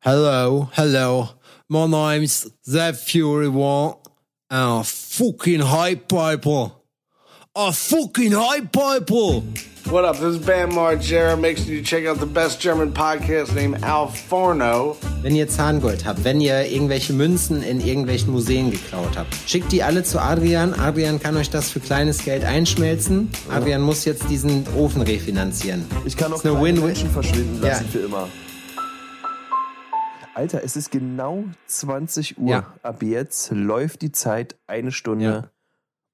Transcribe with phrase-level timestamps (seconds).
[0.00, 1.30] Hello, hello.
[1.68, 3.94] My name's Zeb Fury One.
[4.48, 6.84] And a fucking hype people.
[7.56, 9.42] A fucking hype people.
[9.86, 10.16] What up?
[10.16, 11.36] This is Bam Margera.
[11.40, 14.96] Make sure you check out the best German podcast named Al Forno.
[15.22, 19.82] Wenn ihr Zahngold habt, wenn ihr irgendwelche Münzen in irgendwelchen Museen geklaut habt, schickt die
[19.82, 20.74] alle zu Adrian.
[20.78, 23.30] Adrian kann euch das für kleines Geld einschmelzen.
[23.50, 25.84] Adrian muss jetzt diesen Ofen refinanzieren.
[26.04, 26.86] Ich kann auch ist eine kleine Win-Win.
[26.86, 27.90] Menschen verschwinden lassen Ja.
[27.90, 28.28] für immer.
[30.36, 32.50] Alter, es ist genau 20 Uhr.
[32.50, 32.74] Ja.
[32.82, 35.50] Ab jetzt läuft die Zeit eine Stunde Ja.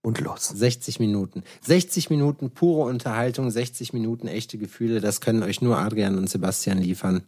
[0.03, 0.49] und los.
[0.49, 1.43] 60 Minuten.
[1.63, 5.01] 60 Minuten pure Unterhaltung, 60 Minuten echte Gefühle.
[5.01, 7.25] Das können euch nur Adrian und Sebastian liefern.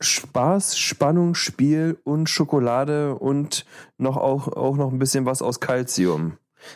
[0.00, 3.64] Spaß, Spannung, Spiel und Schokolade und
[3.96, 6.34] noch auch, auch noch ein bisschen was aus Calcium.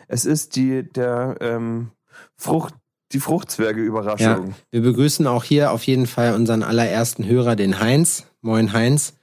[0.09, 1.91] Es ist die, der, ähm,
[2.37, 2.75] Frucht,
[3.13, 4.57] die Ja, Fruchtzwerge-Überraschung.
[4.73, 8.25] wir begrüßen auch hier auf jeden Fall unseren allerersten Hörer, den Heinz.
[8.41, 9.15] Moin Heinz.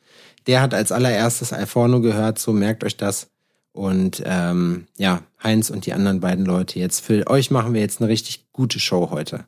[0.49, 3.30] Der hat als allererstes Alforno gehört, so merkt euch das.
[3.71, 7.01] Und ähm, ja, Heinz und die anderen beiden Leute jetzt.
[7.01, 9.46] Für euch machen wir jetzt eine richtig gute Show heute.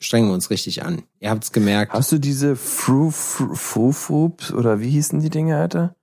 [0.00, 1.02] Strengen wir uns richtig an.
[1.20, 1.92] Ihr habt's gemerkt.
[1.92, 5.94] Hast du diese Fru, Fru, Fru, Frups oder wie hießen die Dinge, Alter?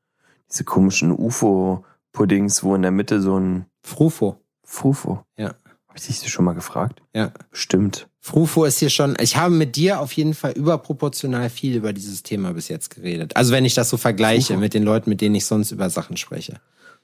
[0.52, 4.39] Diese komischen UFO-Puddings, wo in der Mitte so ein Frufo.
[4.64, 5.25] Frufo.
[5.38, 5.56] Ja.
[5.95, 7.01] Hab ich dich das schon mal gefragt?
[7.13, 7.31] Ja.
[7.53, 8.09] Stimmt.
[8.19, 12.21] Frufo ist hier schon, ich habe mit dir auf jeden Fall überproportional viel über dieses
[12.21, 13.38] Thema bis jetzt geredet.
[13.38, 14.59] Also wenn ich das so vergleiche Frufo.
[14.59, 16.59] mit den Leuten, mit denen ich sonst über Sachen spreche.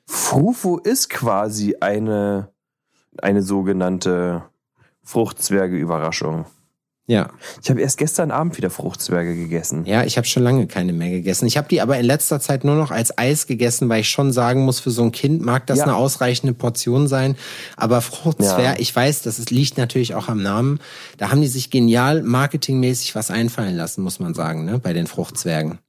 [0.05, 2.49] Frufo ist quasi eine,
[3.21, 4.43] eine sogenannte
[5.03, 6.47] Fruchtzwerge-Überraschung.
[7.07, 7.31] Ja.
[7.61, 9.85] Ich habe erst gestern Abend wieder Fruchtzwerge gegessen.
[9.85, 11.45] Ja, ich habe schon lange keine mehr gegessen.
[11.45, 14.31] Ich habe die aber in letzter Zeit nur noch als Eis gegessen, weil ich schon
[14.31, 15.85] sagen muss, für so ein Kind mag das Ja.
[15.85, 17.35] eine ausreichende Portion sein.
[17.75, 18.79] Aber Fruchtzwerg, Ja.
[18.79, 20.79] ich weiß, das liegt natürlich auch am Namen.
[21.17, 25.07] Da haben die sich genial marketingmäßig was einfallen lassen, muss man sagen, ne, bei den
[25.07, 25.79] Fruchtzwergen.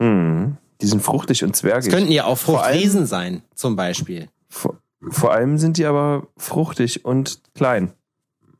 [0.00, 0.56] Hm.
[0.80, 1.90] Die sind fruchtig und Es zwergig.
[1.92, 4.28] könnten ja auch Fruchtriesen sein, zum Beispiel.
[4.48, 7.92] vor, vor allem sind die aber fruchtig und klein.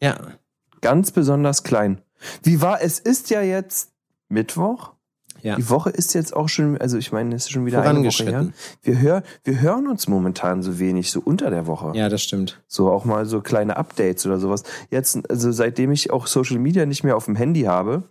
[0.02, 0.16] Ja.
[0.86, 2.00] Ganz besonders klein.
[2.42, 3.90] Wie war, es ist ja jetzt
[4.28, 4.92] Mittwoch.
[5.42, 5.56] Ja.
[5.56, 8.24] Die Woche ist jetzt auch schon, also ich meine, es ist schon wieder eine Woche
[8.24, 8.48] her.
[8.82, 11.92] Wir, hör, wir hören uns momentan so wenig, so unter der Woche.
[11.94, 12.62] Ja, das stimmt.
[12.66, 14.62] So auch mal so kleine Updates oder sowas.
[14.90, 18.04] Jetzt, also seitdem ich auch Social Media nicht mehr auf dem Handy habe,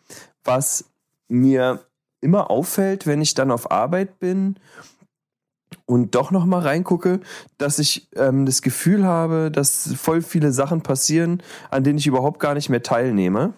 [0.44, 0.86] was
[1.28, 1.82] mir
[2.22, 4.56] immer auffällt, wenn ich dann auf Arbeit bin
[5.86, 7.20] und doch noch mal reingucke,
[7.58, 12.40] dass ich ähm, das Gefühl habe, dass voll viele Sachen passieren, an denen ich überhaupt
[12.40, 13.54] gar nicht mehr teilnehme.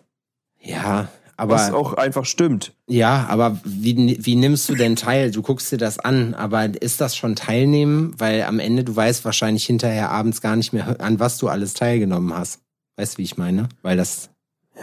[0.60, 2.74] Ja, was aber auch einfach stimmt.
[2.88, 5.30] ja, aber wie, wie nimmst du denn teil?
[5.30, 8.16] Du guckst dir das an, aber ist das schon Teilnehmen?
[8.18, 11.76] Weil am Ende du weißt wahrscheinlich hinterher abends gar nicht mehr, an was du alles
[11.76, 12.62] teilgenommen hast.
[12.96, 13.70] Weißt du, wie ich meine?
[13.84, 14.32] Weil das,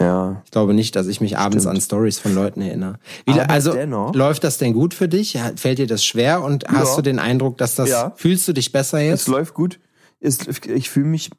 [0.01, 0.43] Ja.
[0.45, 1.77] ich glaube nicht, dass ich mich abends Stimmt.
[1.77, 2.99] an Stories von Leuten erinnere.
[3.27, 5.39] Wie, also dennoch- läuft das denn gut für dich?
[5.57, 6.97] Fällt dir das schwer und hast Ja.
[6.97, 8.13] du den Eindruck, dass das Ja.
[8.17, 9.29] fühlst du dich besser Es jetzt?
[9.29, 9.79] läuft gut.
[10.21, 11.31] Es, ich fühle mich,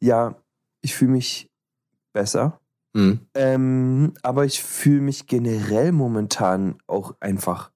[0.00, 0.36] ja,
[0.82, 1.48] ich fühle mich
[2.12, 2.60] besser.
[2.96, 3.20] Hm.
[3.34, 7.70] Ähm, aber ich fühle mich generell momentan auch einfach.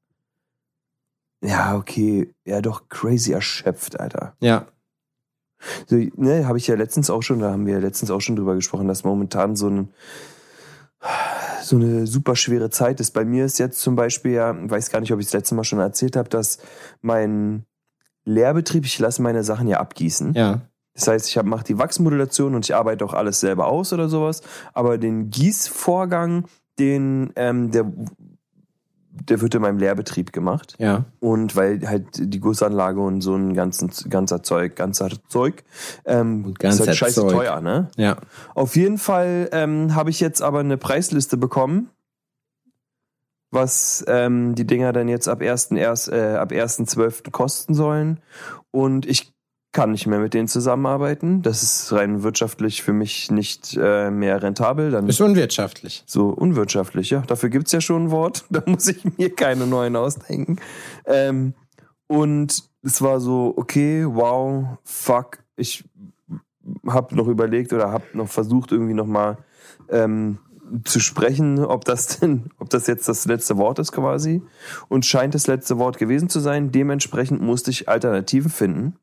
[1.44, 2.32] Ja, okay.
[2.46, 4.36] Ja, doch crazy erschöpft, Alter.
[4.40, 4.66] Ja,
[5.86, 8.36] So, ne, habe ich ja letztens auch schon, da haben wir ja letztens auch schon
[8.36, 9.88] drüber gesprochen, dass momentan so ein
[11.62, 13.12] so eine super schwere Zeit ist.
[13.12, 15.64] Bei mir ist jetzt zum Beispiel ja, weiß gar nicht, ob ich das letzte Mal
[15.64, 16.58] schon erzählt habe, dass
[17.00, 17.64] mein
[18.24, 20.34] Lehrbetrieb, ich lasse meine Sachen ja abgießen.
[20.34, 20.60] ja,
[20.94, 24.42] Das heißt, ich mache die Wachsmodulation und ich arbeite auch alles selber aus oder sowas.
[24.74, 26.46] Aber den Gießvorgang,
[26.78, 27.90] den, ähm, der,
[29.12, 30.74] der wird in meinem Lehrbetrieb gemacht.
[30.78, 35.64] ja, Und weil halt die Gussanlage und so ein ganzen, ganzer Zeug, ganzer Zeug,
[36.04, 37.32] ähm, ganzer ist halt scheiße Zeug.
[37.32, 37.88] teuer, ne?
[37.96, 38.16] ja.
[38.54, 41.90] Auf jeden Fall ähm, habe ich jetzt aber eine Preisliste bekommen,
[43.50, 45.76] was ähm, die Dinger dann jetzt ab 1.1.
[45.76, 47.30] Erst, äh, ab 1.12.
[47.30, 48.18] kosten sollen.
[48.70, 49.32] Und ich
[49.72, 51.40] kann nicht mehr mit denen zusammenarbeiten.
[51.42, 54.90] Das ist rein wirtschaftlich für mich nicht äh, mehr rentabel.
[54.90, 56.04] Dann Ist unwirtschaftlich.
[56.06, 57.20] so unwirtschaftlich, ja.
[57.22, 58.44] Dafür gibt's ja schon ein Wort.
[58.50, 60.58] Da muss ich mir keine neuen ausdenken.
[61.06, 61.54] Ähm,
[62.06, 65.38] und es war so, okay, wow, fuck.
[65.56, 65.84] Ich
[66.86, 69.38] habe noch überlegt oder habe noch versucht, irgendwie nochmal
[69.88, 70.38] ähm,
[70.84, 74.42] zu sprechen, ob das denn, ob das jetzt das letzte Wort ist quasi.
[74.88, 76.72] Und scheint das letzte Wort gewesen zu sein.
[76.72, 78.96] Dementsprechend musste ich Alternativen finden.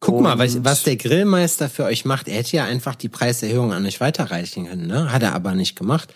[0.00, 2.28] Guck mal, was, Und- was der Grillmeister für euch macht.
[2.28, 5.12] Er hätte ja einfach die Preiserhöhung an euch weiterreichen können, ne?
[5.12, 6.12] Hat er aber nicht gemacht.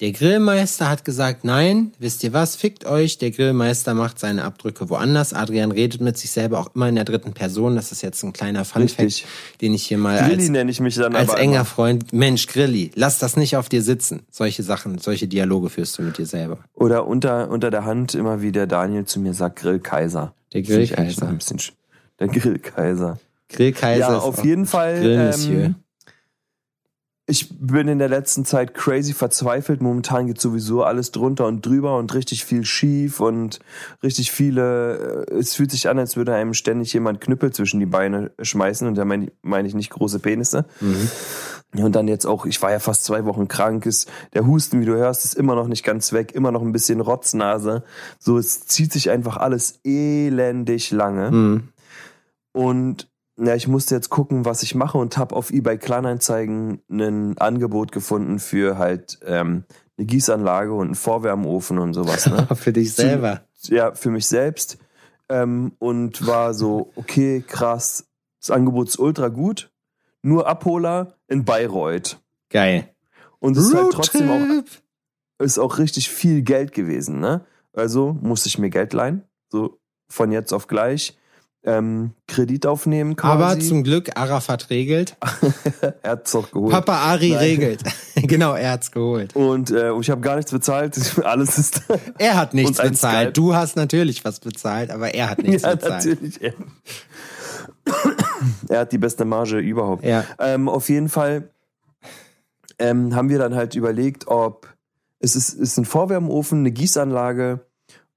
[0.00, 3.18] Der Grillmeister hat gesagt, nein, wisst ihr was, fickt euch.
[3.18, 5.32] Der Grillmeister macht seine Abdrücke woanders.
[5.32, 7.76] Adrian redet mit sich selber auch immer in der dritten Person.
[7.76, 9.24] Das ist jetzt ein kleiner Funfact,
[9.60, 11.64] den ich hier mal Grilli als, nenne ich mich dann als enger immer.
[11.64, 12.12] Freund.
[12.12, 14.22] Mensch, Grilli, lass das nicht auf dir sitzen.
[14.32, 16.58] Solche Sachen, solche Dialoge führst du mit dir selber.
[16.74, 20.34] Oder unter, unter der Hand immer wie der Daniel zu mir sagt, Grillkaiser.
[20.52, 21.28] Der Grillkaiser.
[21.28, 21.70] ein bisschen sch-
[22.20, 23.18] Der Grillkaiser.
[23.48, 25.00] Grillkaiser ja, auf jeden Fall.
[25.02, 25.76] Ähm,
[27.26, 29.80] ich bin in der letzten Zeit crazy verzweifelt.
[29.80, 33.60] Momentan geht sowieso alles drunter und drüber und richtig viel schief und
[34.02, 35.26] richtig viele.
[35.30, 38.86] äh, Es fühlt sich an, als würde einem ständig jemand Knüppel zwischen die Beine schmeißen
[38.86, 40.66] und da meine meine ich nicht große Penisse.
[40.80, 41.08] Mhm.
[41.76, 44.84] Und dann jetzt auch, ich war ja fast zwei Wochen krank, ist der Husten, wie
[44.84, 47.82] du hörst, ist immer noch nicht ganz weg, immer noch ein bisschen Rotznase.
[48.20, 51.30] So, es zieht sich einfach alles elendig lange.
[51.30, 51.68] Mhm.
[52.54, 57.36] Und ja, ich musste jetzt gucken, was ich mache und habe auf eBay Kleinanzeigen ein
[57.36, 59.64] Angebot gefunden für halt ähm,
[59.98, 62.26] eine Gießanlage und einen Vorwärmofen und sowas.
[62.26, 62.46] Ne?
[62.54, 63.42] Für dich selber.
[63.64, 64.78] ja, für mich selbst.
[65.28, 68.06] Ähm, und war so, okay, krass,
[68.40, 69.72] das Angebot ist ultra gut.
[70.22, 72.20] Nur Abholer in Bayreuth.
[72.50, 72.88] Geil.
[73.40, 77.44] Und es ist halt trotzdem auch, ist auch richtig viel Geld gewesen, ne?
[77.72, 81.18] Also musste ich mir Geld leihen, so von jetzt auf gleich.
[81.66, 83.42] Ähm, Kredit aufnehmen quasi.
[83.42, 85.16] Aber zum Glück, Arafat regelt.
[86.02, 86.72] er hat's doch geholt.
[86.72, 87.38] Papa Ari Nein.
[87.38, 87.82] regelt.
[88.16, 89.34] genau, er hat's geholt.
[89.34, 90.98] Und äh, ich habe gar nichts bezahlt.
[91.24, 91.80] Alles ist
[92.18, 93.36] Er hat nichts bezahlt.
[93.36, 96.04] Du hast natürlich was bezahlt, aber er hat nichts ja bezahlt.
[96.04, 96.42] natürlich.
[96.42, 96.52] Er,
[98.68, 100.04] er hat die beste Marge überhaupt.
[100.04, 100.24] Ja.
[100.38, 101.48] Ähm, auf jeden Fall
[102.78, 104.68] ähm, haben wir dann halt überlegt, ob
[105.18, 107.60] es ist, ist ein Vorwärmofen, eine Gießanlage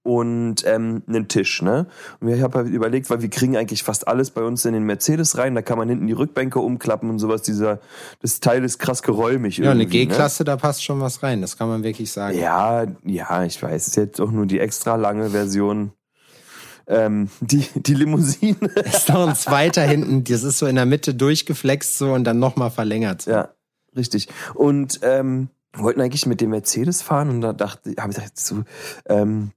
[0.07, 1.85] und ähm, einen Tisch, ne?
[2.21, 4.83] Und ich habe halt überlegt, weil wir kriegen eigentlich fast alles bei uns in den
[4.83, 7.41] Mercedes rein, da kann man hinten die Rückbänke umklappen und sowas.
[7.41, 7.79] Dieser,
[8.21, 9.57] das Teil ist krass geräumig.
[9.57, 9.85] Ja, eine ne?
[9.85, 11.41] G-Klasse, da passt schon was rein.
[11.41, 12.39] Das kann man wirklich sagen.
[12.39, 15.91] Ja, ja, ich weiß, es ist jetzt auch nur die extra lange Version.
[16.87, 18.55] Ähm, die, die Limousine.
[18.85, 20.23] Ist noch ein zweiter hinten.
[20.23, 23.23] Das ist so in der Mitte durchgeflext so und dann nochmal verlängert.
[23.23, 23.31] So.
[23.31, 23.49] ja,
[23.93, 24.29] richtig.
[24.53, 28.63] Und ähm, wollten eigentlich mit dem Mercedes fahren und da dachte, habe ich gedacht, so,
[29.07, 29.51] ähm,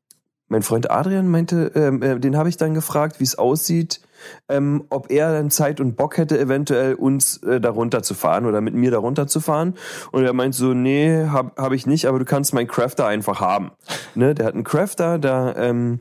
[0.50, 4.00] mein Freund Adrian meinte, ähm, äh, den habe ich dann gefragt, wie es aussieht,
[4.48, 8.60] ähm, ob er dann Zeit und Bock hätte, eventuell uns äh, darunter zu fahren oder
[8.60, 9.74] mit mir darunter zu fahren.
[10.10, 13.40] Und er meint so, nee, habe hab ich nicht, aber du kannst meinen Crafter einfach
[13.40, 13.70] haben.
[14.16, 14.34] Ne?
[14.34, 16.00] Der hat einen Crafter, da ähm,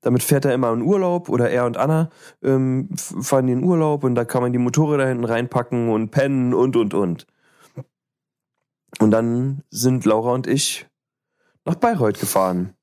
[0.00, 2.10] damit fährt er immer in Urlaub oder er und Anna
[2.42, 6.74] ähm, fahren in Urlaub und da kann man die Motorräder hinten reinpacken und pennen und
[6.74, 7.26] und und.
[8.98, 10.86] Und dann sind Laura und ich
[11.64, 12.74] nach Bayreuth gefahren.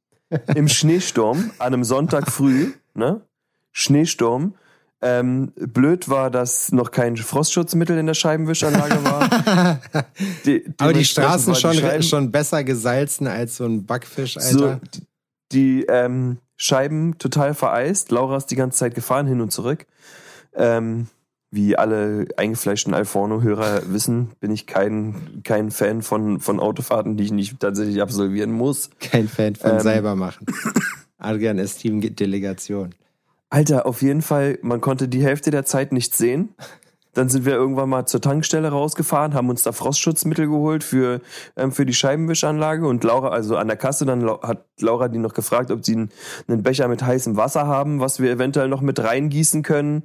[0.55, 3.21] Im Schneesturm, an einem Sonntag früh, ne?
[3.71, 4.55] Schneesturm.
[5.03, 9.79] Ähm, blöd war, dass noch kein Frostschutzmittel in der Scheibenwischanlage war.
[10.45, 14.65] Die- Aber die Straßen war die schon, schon besser gesalzen als so ein Backfisch, so,
[14.65, 14.81] Alter.
[14.93, 15.01] die,
[15.81, 18.11] die ähm, Scheiben total vereist.
[18.11, 19.87] Laura ist die ganze Zeit gefahren, hin und zurück.
[20.53, 21.07] Ähm,
[21.51, 27.31] wie alle eingefleischten Alforno-Hörer wissen, bin ich kein, kein Fan von, von Autofahrten, die ich
[27.31, 28.89] nicht tatsächlich absolvieren muss.
[29.01, 29.79] Kein Fan von Ähm.
[29.81, 30.45] selber machen.
[31.17, 32.95] Adrian ist Teamdelegation.
[33.49, 36.55] Alter, auf jeden Fall, man konnte die Hälfte der Zeit nichts sehen.
[37.13, 41.21] Dann sind wir irgendwann mal zur Tankstelle rausgefahren, haben uns da Frostschutzmittel geholt für,
[41.57, 45.33] ähm, für die Scheibenwischanlage und Laura, also an der Kasse, dann hat Laura die noch
[45.33, 46.09] gefragt, ob sie einen,
[46.47, 50.03] einen Becher mit heißem Wasser haben, was wir eventuell noch mit reingießen können,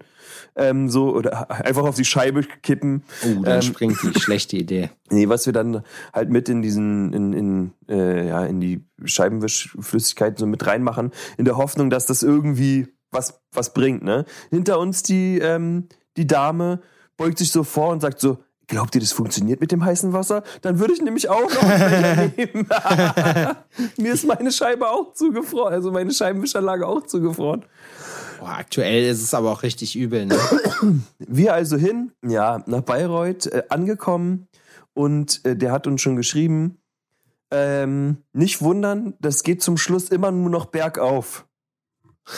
[0.56, 3.05] ähm, so, oder einfach auf die Scheibe kippen.
[3.25, 4.19] Oh, dann Ähm, springt die.
[4.20, 4.91] Schlechte Idee.
[5.11, 5.82] Nee, was wir dann
[6.12, 11.44] halt mit in diesen, in, in, äh, ja, in die Scheibenwischflüssigkeit so mit reinmachen, in
[11.44, 14.25] der Hoffnung, dass das irgendwie was, was bringt, ne?
[14.50, 16.81] Hinter uns die, ähm, die Dame
[17.16, 20.42] beugt sich so vor und sagt so, glaubt ihr, das funktioniert mit dem heißen Wasser?
[20.62, 21.62] Dann würde ich nämlich auch noch
[22.37, 22.68] nehmen.
[23.99, 27.64] Mir ist meine Scheibe auch zugefroren, also meine Scheibenwischanlage auch zugefroren.
[28.38, 30.38] Boah, aktuell ist es aber auch richtig übel, ne?
[31.18, 34.49] Wir also hin, ja, nach Bayreuth äh, angekommen
[34.94, 36.78] und äh, der hat uns schon geschrieben,
[37.50, 41.46] ähm, nicht wundern, das geht zum Schluss immer nur noch bergauf.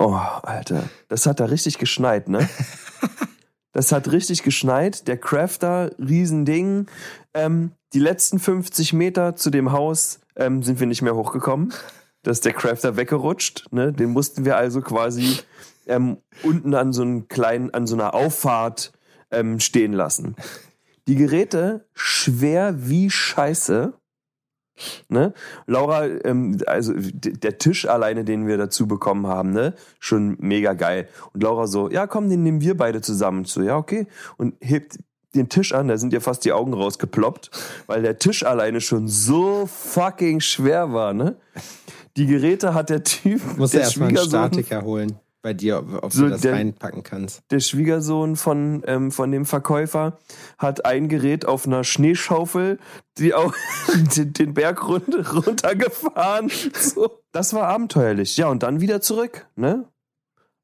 [0.00, 2.48] Oh, Alter, das hat da richtig geschneit, ne?
[3.72, 5.08] Das hat richtig geschneit.
[5.08, 6.86] Der Crafter, Riesending.
[7.34, 11.72] Ähm, die letzten 50 Meter zu dem Haus ähm, sind wir nicht mehr hochgekommen.
[12.24, 13.68] Da ist der Crafter weggerutscht.
[13.70, 13.92] Ne?
[13.92, 15.38] Den mussten wir also quasi
[15.86, 18.92] ähm, unten an so einem kleinen, an so einer Auffahrt
[19.30, 20.34] ähm, stehen lassen.
[21.06, 23.94] Die Geräte schwer wie Scheiße.
[25.08, 25.32] Ne?
[25.66, 31.08] Laura, ähm, also der Tisch alleine, den wir dazu bekommen haben, ne, schon mega geil.
[31.32, 33.44] Und Laura so, ja komm, den nehmen wir beide zusammen.
[33.44, 34.06] So, ja okay.
[34.36, 34.98] Und hebt
[35.34, 37.50] den Tisch an, da sind ihr fast die Augen rausgeploppt,
[37.86, 41.36] weil der Tisch alleine schon so fucking schwer war, ne?
[42.16, 46.12] Die Geräte hat der Typ, Muss der er erstmal einen Statiker holen bei dir, ob,
[46.12, 47.42] So, du das der- reinpacken kannst.
[47.50, 50.18] der Schwiegersohn von, ähm, von dem Verkäufer
[50.58, 52.78] hat ein Gerät auf einer Schneeschaufel,
[53.18, 53.54] die auch
[54.16, 55.02] den, den Berg run
[55.62, 56.50] runtergefahren.
[56.78, 57.20] So.
[57.32, 58.36] Das war abenteuerlich.
[58.36, 59.84] Ja, und dann wieder zurück, ne?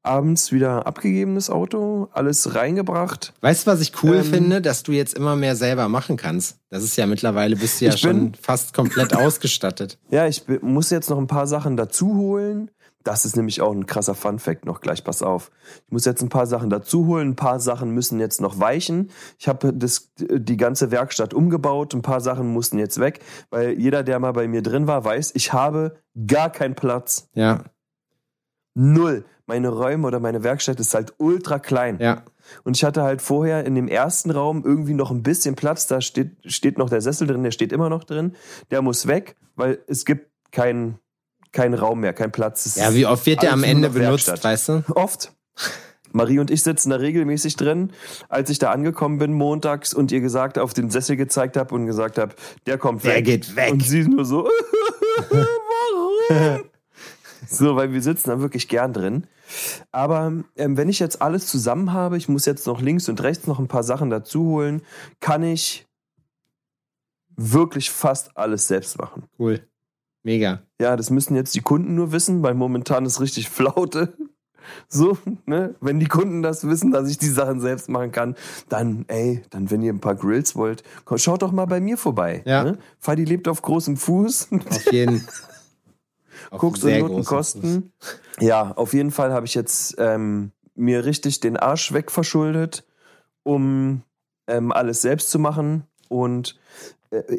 [0.03, 3.33] Abends wieder abgegebenes Auto, alles reingebracht.
[3.41, 4.61] Weißt du, was ich cool Ähm, finde?
[4.61, 6.57] Dass du jetzt immer mehr selber machen kannst.
[6.69, 9.97] Das ist ja mittlerweile, bist du ja Ich bin- schon fast komplett ausgestattet.
[10.11, 12.69] Ja, ich muss jetzt noch ein paar Sachen dazu holen.
[13.05, 15.51] Das ist nämlich auch ein krasser Fun-Fact noch gleich, pass auf.
[15.85, 19.11] Ich muss jetzt ein paar Sachen dazu holen, ein paar Sachen müssen jetzt noch weichen.
[19.37, 23.19] Ich habe das, die ganze Werkstatt umgebaut, ein paar Sachen mussten jetzt weg,
[23.51, 25.95] weil jeder, der mal bei mir drin war, weiß, ich habe
[26.27, 27.29] gar keinen Platz.
[27.33, 27.63] Ja,
[28.75, 29.25] Null.
[29.47, 31.97] Meine Räume oder meine Werkstatt ist halt ultra klein.
[31.99, 32.23] ja.
[32.63, 35.87] Und ich hatte halt vorher in dem ersten Raum irgendwie noch ein bisschen Platz.
[35.87, 38.35] Da steht, steht noch der Sessel drin, der steht immer noch drin.
[38.69, 40.99] Der muss weg, weil es gibt keinen
[41.55, 42.65] keinen Raum mehr, keinen Platz.
[42.67, 44.43] Es Ja, wie oft wird der am Ende benutzt, Werkstatt.
[44.43, 44.83] weißt du?
[44.95, 45.31] Oft.
[46.11, 47.91] Marie und ich sitzen da regelmäßig drin.
[48.29, 51.87] Als ich da angekommen bin montags und ihr gesagt auf den Sessel gezeigt habe und
[51.87, 52.35] gesagt habe,
[52.67, 53.25] der kommt Der weg.
[53.25, 53.71] geht weg.
[53.73, 54.43] Und sie nur so,
[55.29, 56.61] warum?
[57.49, 59.27] so, weil wir sitzen da wirklich gern drin.
[59.91, 63.45] Aber ähm, wenn ich jetzt alles zusammen habe, ich muss jetzt noch links und rechts
[63.47, 64.81] noch ein paar Sachen dazu holen,
[65.19, 65.85] kann ich
[67.35, 69.23] wirklich fast alles selbst machen.
[69.37, 69.67] Cool.
[70.25, 70.63] Mega.
[70.81, 74.17] Ja, das müssen jetzt die Kunden nur wissen, weil momentan ist richtig Flaute.
[74.87, 75.75] So, ne?
[75.79, 78.35] Wenn die Kunden das wissen, dass ich die Sachen selbst machen kann,
[78.67, 80.83] dann, ey, dann, wenn ihr ein paar Grills wollt,
[81.17, 82.41] schaut doch mal bei mir vorbei.
[82.45, 82.63] Ja.
[82.63, 82.79] Ne?
[82.99, 84.49] Fadi lebt auf großem Fuß.
[84.51, 85.27] Auf jeden.
[86.51, 87.93] Auf Guckst du sehr Noten großen kosten.
[88.39, 92.83] Ja, auf jeden Fall habe ich jetzt ähm, mir richtig den Arsch wegverschuldet,
[93.43, 94.01] um
[94.47, 95.83] ähm, alles selbst zu machen.
[96.09, 96.59] Und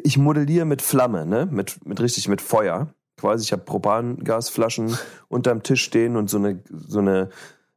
[0.03, 1.47] ich modelliere mit Flamme, ne?
[1.49, 2.87] Mit, mit richtig mit Feuer.
[3.17, 7.29] Quasi, ich habe Propangasflaschen unterm Tisch stehen und so eine, so eine,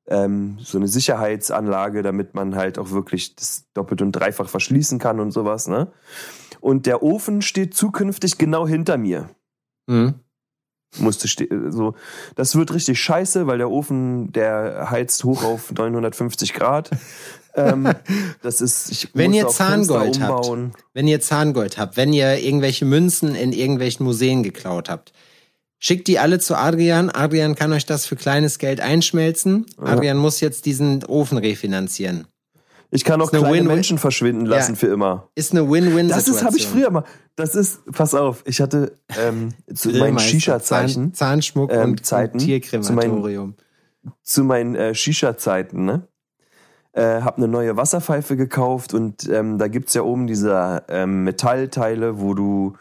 [0.07, 5.21] ähm, so eine Sicherheitsanlage, damit man halt auch wirklich das doppelt und dreifach verschließen kann
[5.21, 5.89] und sowas, ne?
[6.61, 9.31] Und der Ofen steht zukünftig genau hinter mir
[9.91, 10.15] Mhm.
[10.99, 11.95] musste ste so
[12.37, 16.91] das wird richtig scheiße weil der Ofen der heizt hoch auf 950 Grad
[17.55, 17.89] ähm,
[18.43, 20.51] das ist ich Wenn ihr Zahngold habt.
[20.95, 25.13] Wenn ihr Zahngold habt, wenn ihr irgendwelche Münzen in irgendwelchen Museen geklaut habt,
[25.79, 27.11] schickt die alle zu Adrian.
[27.11, 29.67] Adrian kann euch das für kleines Geld einschmelzen.
[29.79, 32.27] Adrian muss jetzt diesen Ofen refinanzieren.
[32.91, 34.77] ich kann auch kleine Win-Win- Menschen verschwinden lassen Ja.
[34.79, 36.09] für immer Ist eine Win-Win-Situation.
[36.11, 37.05] das ist habe ich früher mal
[37.37, 42.39] das ist pass auf ich hatte ähm, zu meinen Shisha-Zeichen Zahn, Zahnschmuck ähm, und, Zeiten,
[42.39, 43.55] und Tierkrematorium.
[44.23, 46.09] zu meinen äh, Shisha-Zeiten, ne?
[46.93, 52.21] Äh, hab eine neue Wasserpfeife gekauft und ähm, da gibt's ja oben diese ähm, Metallteile,
[52.21, 52.73] wo du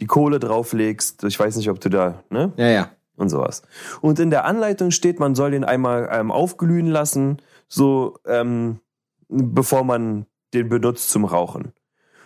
[0.00, 1.24] die Kohle drauflegst.
[1.24, 2.50] Ich weiß nicht, ob du da, ne?
[2.56, 2.90] Ja, ja.
[3.16, 3.62] Und sowas.
[4.00, 8.80] Und in der Anleitung steht, man soll den einmal ähm, aufglühen lassen, so ähm,
[9.28, 11.72] bevor man den benutzt zum Rauchen.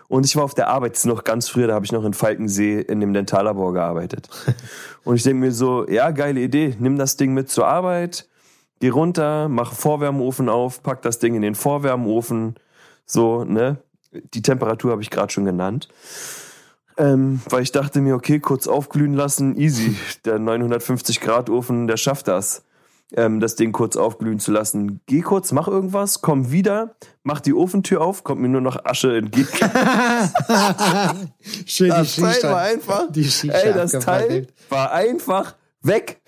[0.07, 2.05] Und ich war auf der Arbeit, das ist noch ganz früher, da habe ich noch
[2.05, 4.29] in Falkensee in dem Dentallabor gearbeitet.
[5.05, 8.29] Und ich denke mir so, ja, geile Idee, nimm das Ding mit zur Arbeit,
[8.83, 12.57] geh runter, mach Vorwärmofen auf, pack das Ding in den Vorwärmofen,
[13.07, 13.77] so, ne?
[14.35, 15.89] Die Temperatur habe ich gerade schon genannt.
[16.99, 19.97] Ähm, weil ich dachte mir, okay, kurz aufglühen lassen, easy.
[20.25, 22.65] Der 950 Grad Ofen, der schafft das.
[23.15, 25.01] Ähm, das Ding kurz aufglühen zu lassen.
[25.07, 29.17] Geh kurz, mach irgendwas, komm wieder, mach die Ofentür auf, kommt mir nur noch Asche
[29.17, 29.49] entgegen.
[31.67, 36.21] Schön Das Teil war einfach, die Shisha ey, das Teil war einfach weg.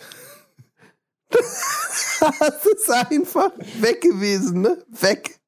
[2.40, 3.50] das ist einfach
[3.80, 4.78] weg gewesen, ne?
[5.00, 5.38] Weg.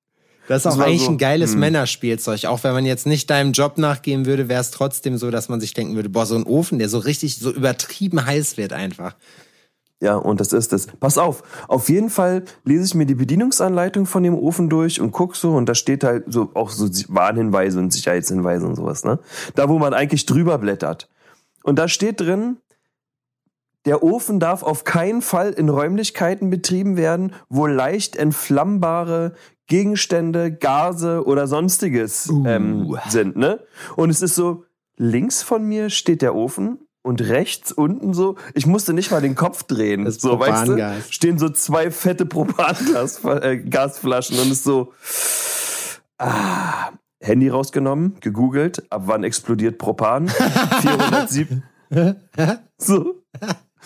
[0.49, 1.61] Das ist Das auch war eigentlich so, ein geiles hm.
[1.61, 2.45] Männerspielzeug.
[2.47, 5.61] Auch wenn man jetzt nicht deinem Job nachgehen würde, wäre es trotzdem so, dass man
[5.61, 9.17] sich denken würde, boah, so ein Ofen, der so richtig, so übertrieben heiß wird einfach.
[10.01, 10.89] Ja, und das ist es.
[11.01, 15.11] Pass auf, auf jeden Fall lese ich mir die Bedienungsanleitung von dem Ofen durch und
[15.11, 19.19] guck so und da steht halt so auch so Warnhinweise und Sicherheitshinweise und sowas, ne?
[19.55, 21.09] Da, wo man eigentlich drüber blättert.
[21.63, 22.59] Und da steht drin,
[23.87, 29.35] der Ofen darf auf keinen Fall in Räumlichkeiten betrieben werden, wo leicht entflammbare
[29.69, 33.61] Gegenstände, Gase oder sonstiges ähm, sind, ne?
[33.97, 34.65] Und es ist so,
[34.97, 39.37] links von mir steht der Ofen und rechts unten so, ich musste nicht mal den
[39.37, 40.05] Kopf drehen.
[40.05, 44.93] Das so, weißt du, stehen so zwei fette Propangasflaschen äh, und es ist so,
[46.19, 46.91] ah,
[47.21, 50.29] Handy rausgenommen, gegoogelt, ab wann explodiert Propan?
[50.29, 51.63] 407.
[52.79, 53.23] so.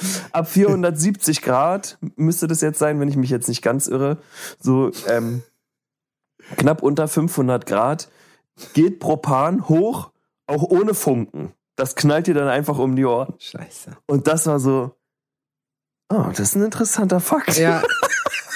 [0.33, 4.19] Ab 470 Grad müsste das jetzt sein, wenn ich mich jetzt nicht ganz irre.
[4.59, 5.43] So ähm,
[6.57, 8.09] knapp unter 500 Grad
[8.75, 10.11] geht Propan hoch,
[10.47, 11.53] auch ohne Funken.
[11.77, 13.35] Das knallt dir dann einfach um die Ohren.
[13.39, 13.97] Scheiße.
[14.07, 14.95] Und das war so,
[16.13, 17.57] oh, das ist ein interessanter Fakt.
[17.57, 17.83] Ja.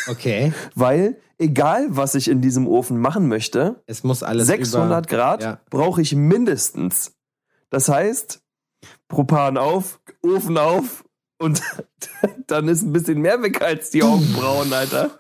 [0.06, 0.52] Okay.
[0.74, 5.42] Weil, egal was ich in diesem Ofen machen möchte, Es muss alles 600 über, Grad
[5.42, 5.60] Ja.
[5.70, 7.12] brauche ich mindestens.
[7.70, 8.42] Das heißt,
[9.08, 11.03] Propan auf, Ofen auf
[11.38, 11.62] und
[12.46, 15.18] dann ist ein bisschen mehr weg als die Augenbrauen, Alter.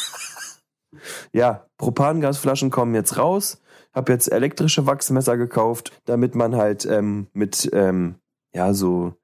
[1.32, 3.60] ja, Propangasflaschen kommen jetzt raus.
[3.92, 8.16] Hab jetzt elektrische Wachsmesser gekauft, damit man halt ähm, mit ähm,
[8.54, 9.14] ja so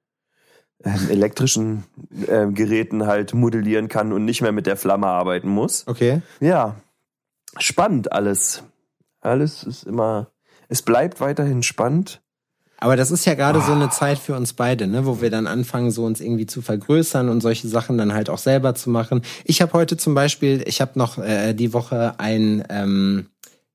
[0.83, 1.85] ähm, elektrischen
[2.27, 5.87] ähm, Geräten halt modellieren kann und nicht mehr mit der Flamme arbeiten muss.
[5.87, 6.21] Okay.
[6.39, 6.75] Ja,
[7.57, 8.63] spannend alles.
[9.21, 10.31] Alles ist immer,
[10.69, 12.21] es bleibt weiterhin spannend.
[12.79, 15.47] Aber das ist ja gerade so eine Zeit für uns beide, ne, wo wir dann
[15.47, 19.21] anfangen, so uns irgendwie zu vergrößern und solche Sachen dann halt auch selber zu machen.
[19.45, 23.27] Ich habe heute zum Beispiel, ich habe noch äh, die Woche ein, ähm,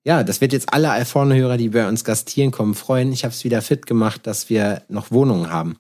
[0.05, 3.13] ja, das wird jetzt alle Alforno-Hörer, die bei uns gastieren kommen, freuen.
[3.13, 5.79] Ich habe es wieder fit gemacht, dass wir noch Wohnungen haben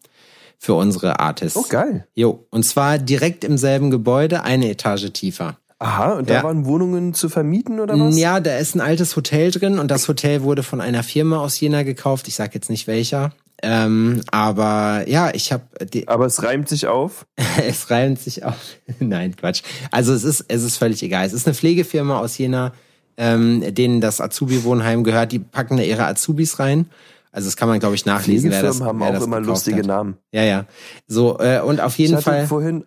[0.58, 1.56] für unsere Artists.
[1.56, 2.06] Oh, geil.
[2.14, 5.58] Jo, und zwar direkt im selben Gebäude, eine Etage tiefer.
[5.82, 6.42] Aha, und da Ja.
[6.44, 8.16] waren Wohnungen zu vermieten oder was?
[8.16, 11.58] Ja, da ist ein altes Hotel drin und das Hotel wurde von einer Firma aus
[11.58, 12.28] Jena gekauft.
[12.28, 13.32] Ich sag jetzt nicht welcher.
[13.64, 15.62] Ähm, aber ja, ich habe
[16.06, 17.26] Aber es reimt sich auf.
[17.66, 18.56] es reimt sich auf.
[18.98, 19.62] Nein, Quatsch.
[19.90, 21.26] Also es ist es ist völlig egal.
[21.26, 22.72] Es ist eine Pflegefirma aus Jena,
[23.16, 25.32] ähm, denen das Azubi-Wohnheim gehört.
[25.32, 26.86] Die packen da ihre Azubis rein.
[27.30, 28.50] Also das kann man glaube ich nachlesen.
[28.50, 29.86] wer das, Pflegefirmen haben wer auch das immer lustige hat.
[29.86, 30.16] Namen.
[30.32, 30.64] Ja, ja.
[31.06, 32.46] So äh, und auf Ich jeden hatte Fall.
[32.46, 32.84] vorhin,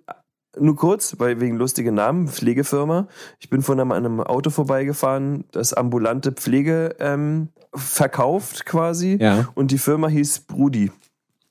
[0.60, 3.08] nur kurz, weil wegen lustige Namen, Pflegefirma.
[3.40, 9.18] Ich bin von einem, einem Auto vorbeigefahren, das ambulante Pflege ähm, verkauft quasi.
[9.20, 10.92] Ja, Und die Firma hieß Brudi.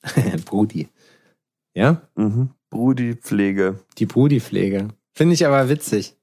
[0.44, 0.88] Brudi.
[1.74, 2.50] Ja, Mhm.
[2.70, 3.78] Brudi Pflege.
[3.98, 4.88] die Brudi-Pflege.
[5.12, 6.16] Finde ich aber witzig.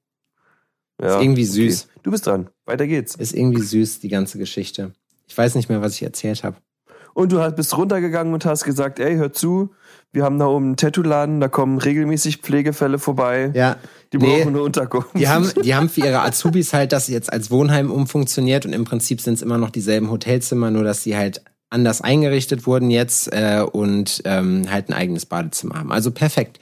[1.01, 1.83] Ja, Ist irgendwie süß.
[1.89, 1.99] Okay.
[2.03, 2.49] Du bist dran.
[2.65, 3.15] Weiter geht's.
[3.15, 4.91] Ist irgendwie süß, die ganze Geschichte.
[5.27, 6.57] Ich weiß nicht mehr, was ich erzählt habe.
[7.13, 9.71] Und du hast- bist runtergegangen und hast gesagt, ey, hör zu,
[10.13, 13.51] wir haben da oben einen Tattoo-Laden, da kommen regelmäßig Pflegefälle vorbei.
[13.53, 13.77] Ja.
[14.11, 14.39] Die Nee.
[14.39, 15.17] brauchen eine Unterkunft.
[15.17, 18.83] Die haben, die haben für ihre Azubis halt das jetzt als Wohnheim umfunktioniert und im
[18.83, 23.31] Prinzip sind es immer noch dieselben Hotelzimmer, nur dass sie halt anders eingerichtet wurden jetzt
[23.31, 25.93] äh, und ähm, halt ein eigenes Badezimmer haben.
[25.93, 26.59] Also perfekt.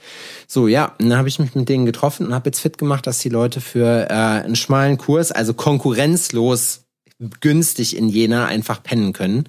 [0.48, 3.18] So, ja, dann habe ich mich mit denen getroffen und habe jetzt fit gemacht, dass
[3.18, 6.84] die Leute für äh, einen schmalen Kurs, also konkurrenzlos
[7.42, 9.46] günstig in Jena einfach pennen können.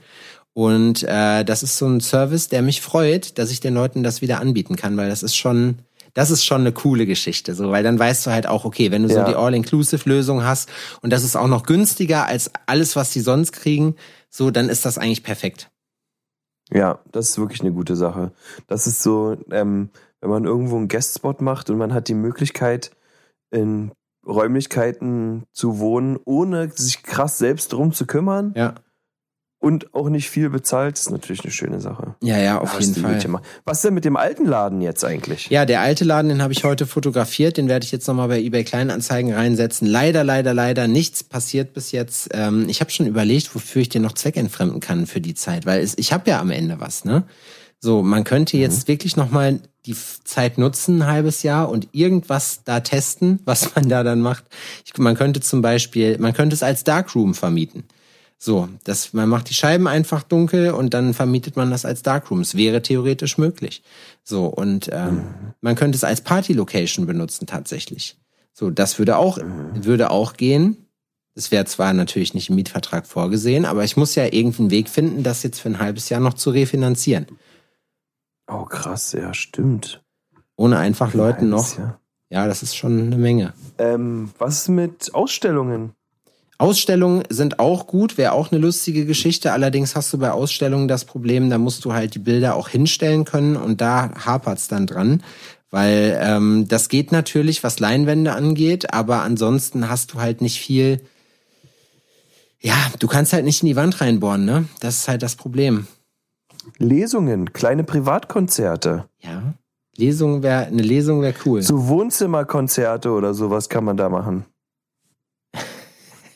[0.61, 4.21] Und äh, das ist so ein Service, der mich freut, dass ich den Leuten das
[4.21, 5.79] wieder anbieten kann, weil das ist schon,
[6.13, 9.03] das ist schon eine coole Geschichte, so, weil dann weißt du halt auch, okay, wenn
[9.03, 9.25] du Ja.
[9.25, 10.69] so die All-Inclusive-Lösung hast
[11.01, 13.97] und das ist auch noch günstiger als alles, was die sonst kriegen,
[14.29, 15.71] so, dann ist das eigentlich perfekt.
[16.71, 18.31] Ja, das ist wirklich eine gute Sache.
[18.67, 19.89] Das ist so, ähm,
[20.21, 22.91] wenn man irgendwo einen Guestspot macht und man hat die Möglichkeit,
[23.51, 23.93] in
[24.27, 28.75] Räumlichkeiten zu wohnen, ohne sich krass selbst drum zu kümmern Ja,
[29.61, 32.17] und auch nicht viel bezahlt, ist natürlich eine schöne Sache.
[32.23, 33.21] ja, ja, auf jeden Fall.
[33.29, 33.45] Machen.
[33.65, 35.49] Was denn mit dem alten Laden jetzt eigentlich?
[35.51, 38.41] Ja, der alte Laden, den habe ich heute fotografiert, den werde ich jetzt nochmal bei
[38.41, 39.87] eBay Kleinanzeigen reinsetzen.
[39.87, 42.31] Leider, leider, leider nichts passiert bis jetzt.
[42.33, 45.83] Ähm, ich habe schon überlegt, wofür ich den noch zweckentfremden kann für die Zeit, weil
[45.83, 47.25] es, ich habe ja am Ende was, ne?
[47.83, 52.81] So, man könnte jetzt wirklich nochmal die Zeit nutzen, ein halbes Jahr und irgendwas da
[52.81, 54.45] testen, was man da dann macht.
[54.87, 57.85] Ich, man könnte zum Beispiel, man könnte es als Darkroom vermieten.
[58.43, 62.55] So, das, man macht die Scheiben einfach dunkel und dann vermietet man das als Darkrooms.
[62.55, 63.83] Wäre theoretisch möglich.
[64.25, 68.17] So, und ähm, man könnte es als Party-Location benutzen tatsächlich.
[68.55, 69.37] So, das würde auch,
[69.75, 70.87] würde auch gehen.
[71.35, 75.23] Das wäre zwar natürlich nicht im Mietvertrag vorgesehen, aber ich muss ja irgendeinen Weg finden,
[75.23, 77.27] das jetzt für ein halbes Jahr noch zu refinanzieren.
[78.51, 80.03] Oh, krass, ja, stimmt.
[80.57, 81.77] Ohne einfach Leuten noch.
[81.77, 82.01] Jahr.
[82.31, 83.53] Ja, das ist schon eine Menge.
[83.77, 85.93] Ähm, was mit Ausstellungen?
[86.61, 89.53] Ausstellungen sind auch gut, wäre auch eine lustige Geschichte.
[89.53, 93.25] Allerdings hast du bei Ausstellungen das Problem, da musst du halt die Bilder auch hinstellen
[93.25, 95.23] können und da hapert's dann dran.
[95.71, 101.01] Weil ähm, das geht natürlich, was Leinwände angeht, aber ansonsten hast du halt nicht viel.
[102.61, 104.67] Ja, du kannst halt nicht in die Wand reinbohren, ne?
[104.81, 105.87] Das ist halt das Problem.
[106.77, 109.07] Lesungen, kleine Privatkonzerte.
[109.21, 109.55] Ja.
[109.97, 111.63] Lesung wäre, eine Lesung wäre cool.
[111.63, 114.45] So Wohnzimmerkonzerte oder sowas kann man da machen.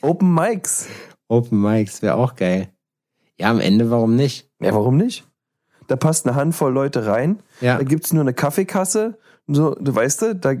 [0.05, 0.87] Open Mics.
[1.27, 2.69] Open Mics wäre auch geil.
[3.39, 4.49] Ja, am Ende, warum nicht?
[4.61, 5.25] Ja, warum nicht?
[5.87, 7.39] Da passt eine Handvoll Leute rein.
[7.61, 7.77] Ja.
[7.77, 9.17] Da gibt's nur eine Kaffeekasse.
[9.47, 10.53] So, du weißt du, da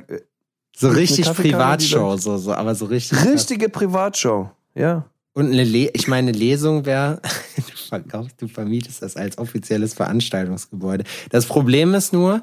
[0.75, 3.23] So Eine richtig Privatshow, so, so, aber so richtig.
[3.25, 4.49] richtige Privatshow.
[4.75, 5.05] Ja.
[5.33, 7.21] Und eine Le ich meine, Lesung wäre,
[7.55, 11.03] du verkaufst, du vermietest das als offizielles Veranstaltungsgebäude.
[11.29, 12.41] Das Problem ist nur,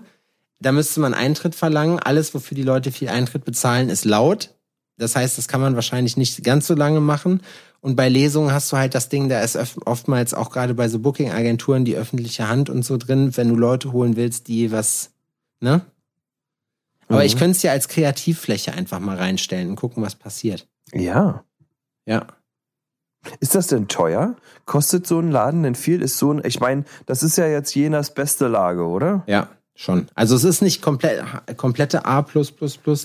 [0.60, 1.98] da müsste man Eintritt verlangen.
[1.98, 4.54] Alles, wofür die Leute viel Eintritt bezahlen, ist laut.
[5.02, 7.42] Das heißt, das kann man wahrscheinlich nicht ganz so lange machen.
[7.80, 11.00] Und bei Lesungen hast du halt das Ding, da ist oftmals auch gerade bei so
[11.00, 15.10] Booking-Agenturen die öffentliche Hand und so drin, wenn du Leute holen willst, die was,
[15.60, 15.82] ne?
[17.08, 17.26] Aber mhm.
[17.26, 20.68] ich könnte es ja als Kreativfläche einfach mal reinstellen und gucken, was passiert.
[20.92, 21.44] Ja.
[22.06, 22.26] Ja.
[23.40, 24.36] Ist das denn teuer?
[24.64, 26.02] Kostet so ein Laden denn viel?
[26.02, 29.24] Ist so ein, ich meine, das ist ja jetzt jenas beste Lage, oder?
[29.26, 30.06] Ja, schon.
[30.14, 31.22] Also es ist nicht komplett,
[31.56, 32.24] komplette A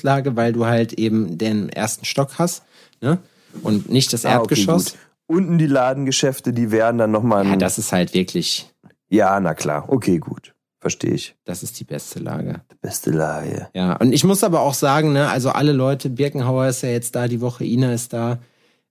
[0.01, 2.63] Lage, weil du halt eben den ersten Stock hast,
[3.01, 3.19] ne?
[3.63, 4.87] Und nicht das Erdgeschoss.
[4.87, 4.97] Ah, okay,
[5.29, 7.45] Unten die Ladengeschäfte, die wären dann nochmal.
[7.45, 8.71] Ja, das ist halt wirklich.
[9.09, 9.85] Ja, na klar.
[9.87, 10.53] Okay, gut.
[10.79, 11.35] Verstehe ich.
[11.43, 12.61] Das ist die beste Lage.
[12.71, 13.67] Die beste Lage.
[13.73, 17.15] Ja, und ich muss aber auch sagen, ne, also alle Leute, Birkenhauer ist ja jetzt
[17.15, 18.39] da, die Woche Ina ist da,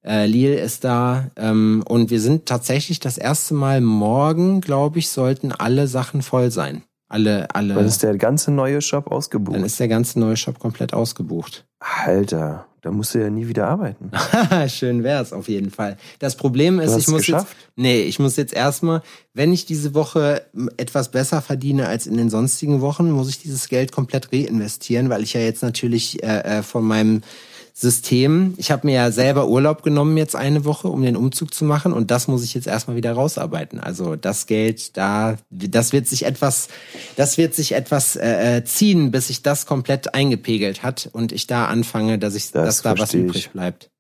[0.05, 5.09] äh, Lil ist da, ähm, und wir sind tatsächlich das erste Mal morgen, glaube ich,
[5.09, 6.83] sollten alle Sachen voll sein.
[7.09, 7.75] Alle, alle.
[7.75, 9.57] Dann ist der ganze neue Shop ausgebucht.
[9.57, 11.65] Dann ist der ganze neue Shop komplett ausgebucht.
[11.79, 14.11] Alter, da musst du ja nie wieder arbeiten.
[14.69, 15.97] Schön wär's auf jeden Fall.
[16.19, 17.49] Das Problem ist, ich muss geschafft?
[17.49, 19.03] jetzt, nee, ich muss jetzt erstmal,
[19.35, 20.43] wenn ich diese Woche
[20.77, 25.23] etwas besser verdiene als in den sonstigen Wochen, muss ich dieses Geld komplett reinvestieren, weil
[25.23, 27.23] ich ja jetzt natürlich äh, äh von meinem
[27.79, 28.55] System.
[28.57, 31.93] Ich habe mir ja selber Urlaub genommen jetzt eine Woche, um den Umzug zu machen
[31.93, 33.81] und das muss ich jetzt erstmal wieder rausarbeiten.
[33.81, 36.69] Also das Geld da, das wird sich etwas,
[37.17, 41.47] das wird sich etwas äh, äh ziehen, bis sich das komplett eingepegelt hat und ich
[41.49, 43.51] da anfange, dass ich, das dass da was übrig ich.
[43.51, 43.91] bleibt.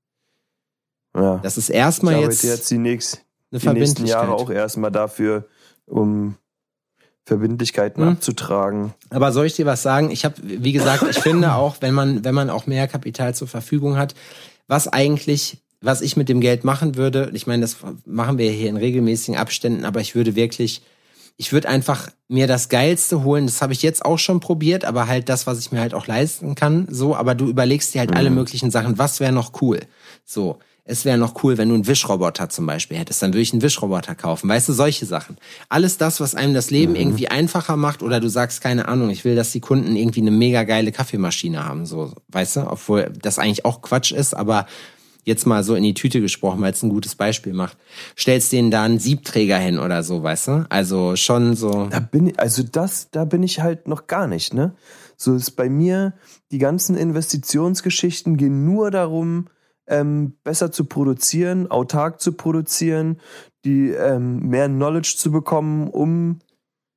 [1.14, 1.36] Ja.
[1.42, 3.20] Das ist erstmal jetzt, jetzt die, nächst,
[3.52, 5.44] die nächsten Jahre auch erstmal dafür,
[5.84, 6.36] um
[7.26, 8.12] Verbindlichkeiten hm.
[8.12, 8.94] abzutragen.
[9.10, 10.12] Aber soll ich dir was sagen?
[10.12, 13.48] Ich habe, wie gesagt, ich finde auch, wenn man, wenn man auch mehr Kapital zur
[13.48, 14.14] Verfügung hat,
[14.68, 18.70] was eigentlich, was ich mit dem Geld machen würde, ich meine, das machen wir hier
[18.70, 20.82] in regelmäßigen Abständen, aber ich würde wirklich,
[21.36, 23.46] ich würde einfach mir das Geilste holen.
[23.46, 26.06] Das habe ich jetzt auch schon probiert, aber halt das, was ich mir halt auch
[26.06, 26.86] leisten kann.
[26.88, 28.16] So, aber du überlegst dir halt mhm.
[28.16, 28.98] alle möglichen Sachen.
[28.98, 29.80] Was wäre noch cool?
[30.24, 33.52] So, es wäre noch cool, wenn du einen Wischroboter zum Beispiel hättest, dann würde ich
[33.52, 34.48] einen Wischroboter kaufen.
[34.48, 35.36] Weißt du, solche Sachen.
[35.68, 36.98] Alles das, was einem das Leben mhm.
[36.98, 40.30] irgendwie einfacher macht oder du sagst, keine Ahnung, ich will, dass die Kunden irgendwie eine
[40.30, 44.66] mega geile Kaffeemaschine haben, so, weißt du, obwohl das eigentlich auch Quatsch ist, aber
[45.24, 47.76] jetzt mal so in die Tüte gesprochen, weil es ein gutes Beispiel macht.
[48.16, 50.66] Stellst denen da einen Siebträger hin oder so, weißt du?
[50.68, 51.88] Also schon so.
[51.90, 54.76] Da bin ich, also das, da bin ich halt noch gar nicht, ne?
[55.16, 56.12] So ist bei mir,
[56.52, 59.46] die ganzen Investitionsgeschichten gehen nur darum,
[59.86, 63.20] ähm, besser zu produzieren, autark zu produzieren,
[63.64, 66.40] die ähm, mehr Knowledge zu bekommen, um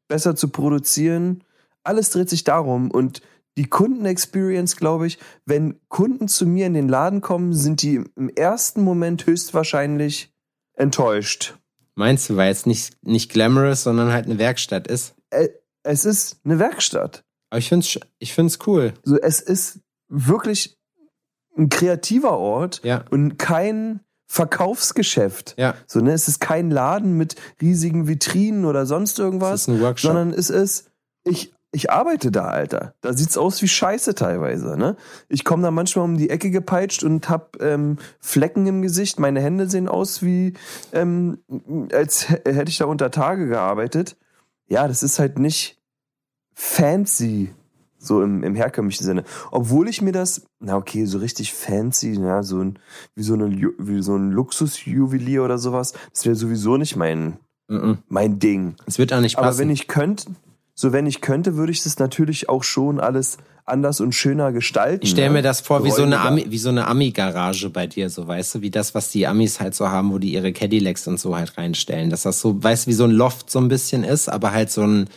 [0.07, 1.43] besser zu produzieren.
[1.83, 3.21] Alles dreht sich darum und
[3.57, 8.29] die Kundenexperience, glaube ich, wenn Kunden zu mir in den Laden kommen, sind die im
[8.29, 10.33] ersten Moment höchstwahrscheinlich
[10.75, 11.57] enttäuscht.
[11.95, 15.15] Meinst du, weil es nicht, nicht glamorous, sondern halt eine Werkstatt ist?
[15.29, 15.49] Äh,
[15.83, 17.25] es ist eine Werkstatt.
[17.49, 18.93] Aber ich finde es ich find's cool.
[19.03, 20.78] So, es ist wirklich
[21.57, 23.03] ein kreativer Ort ja.
[23.09, 25.55] und kein Verkaufsgeschäft.
[25.57, 25.73] Ja.
[25.87, 26.13] So, ne?
[26.13, 30.91] Es ist kein Laden mit riesigen Vitrinen oder sonst irgendwas, sondern es ist,
[31.23, 32.93] ich, ich arbeite da, Alter.
[33.01, 34.97] Da sieht's aus wie Scheiße teilweise, ne?
[35.29, 39.19] Ich komme da manchmal um die Ecke gepeitscht und hab ähm, Flecken im Gesicht.
[39.19, 40.53] Meine Hände sehen aus wie,
[40.93, 41.39] ähm,
[41.91, 44.15] als hätte ich da unter Tage gearbeitet.
[44.67, 45.81] Ja, das ist halt nicht
[46.53, 47.53] fancy
[47.99, 49.23] so im, im herkömmlichen Sinne.
[49.51, 52.79] Obwohl ich mir das, na okay, so richtig fancy, ja, so ein,
[53.15, 57.75] wie so, eine, wie so ein Luxusjuwelier oder sowas, das wäre sowieso nicht mein, mm
[57.75, 57.97] -mm.
[58.07, 58.75] mein Ding.
[58.85, 59.47] Es wird auch nicht passen.
[59.47, 60.31] Aber wenn ich könnte,
[60.73, 65.05] so wenn ich könnte, würde ich das natürlich auch schon alles anders und schöner gestalten.
[65.05, 68.09] Ich stelle mir das vor wie so eine Ami, wie so eine Ami-Garage bei dir,
[68.09, 71.07] so weißt du, wie das, was die Amis halt so haben, wo die ihre Cadillacs
[71.07, 72.09] und so halt reinstellen.
[72.09, 74.71] Dass das so, weißt du, wie so ein Loft so ein bisschen ist, aber halt
[74.71, 75.09] so ein,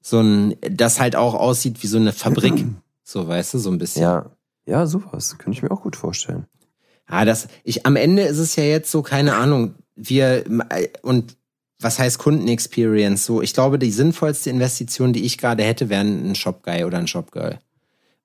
[0.00, 2.64] so ein, das halt auch aussieht wie so eine Fabrik.
[3.10, 4.02] So, weißt du, so ein bisschen.
[4.02, 4.26] Ja,
[4.66, 5.38] ja, sowas.
[5.38, 6.44] Könnte ich mir auch gut vorstellen.
[7.06, 10.44] Ah, das, ich, am Ende ist es ja jetzt so, keine Ahnung, wir,
[11.00, 11.38] und
[11.80, 13.24] was heißt Kundenexperience?
[13.24, 17.08] So, ich glaube, die sinnvollste Investition, die ich gerade hätte, wäre ein Shopguy oder ein
[17.08, 17.58] Shopgirl.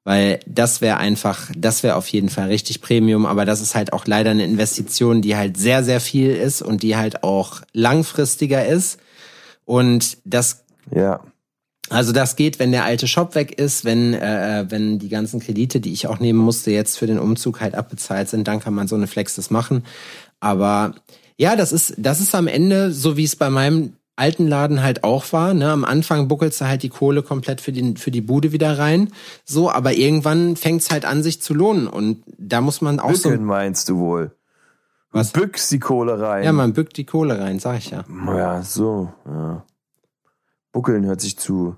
[0.04, 3.94] Weil das wäre einfach, das wäre auf jeden Fall richtig Premium, aber das ist halt
[3.94, 8.66] auch leider eine Investition, die halt sehr, sehr viel ist und die halt auch langfristiger
[8.66, 9.00] ist.
[9.64, 11.22] Und das ja.
[11.90, 15.80] Also das geht, wenn der alte Shop weg ist, wenn äh, wenn die ganzen Kredite,
[15.80, 18.88] die ich auch nehmen musste, jetzt für den Umzug halt abbezahlt sind, dann kann man
[18.88, 19.84] so eine Flex das machen.
[20.40, 20.96] Aber
[21.38, 25.04] ja, das ist das ist am Ende so wie es bei meinem alten Laden halt
[25.04, 25.54] auch war.
[25.54, 25.72] Ne?
[25.72, 29.12] Am Anfang buckelst du halt die Kohle komplett für, den, für die Bude wieder rein.
[29.44, 31.88] So, aber irgendwann fängt's halt an, sich zu lohnen.
[31.88, 33.46] Und da muss man auch Bückeln so.
[33.46, 34.32] meinst du wohl?
[35.12, 35.32] Was?
[35.32, 36.44] Bückst die Kohle rein.
[36.44, 38.04] Ja, man bückt die Kohle rein, sag ich ja.
[38.28, 39.12] Ja, so.
[39.26, 39.64] Ja.
[40.74, 41.78] Buckeln hört sich zu.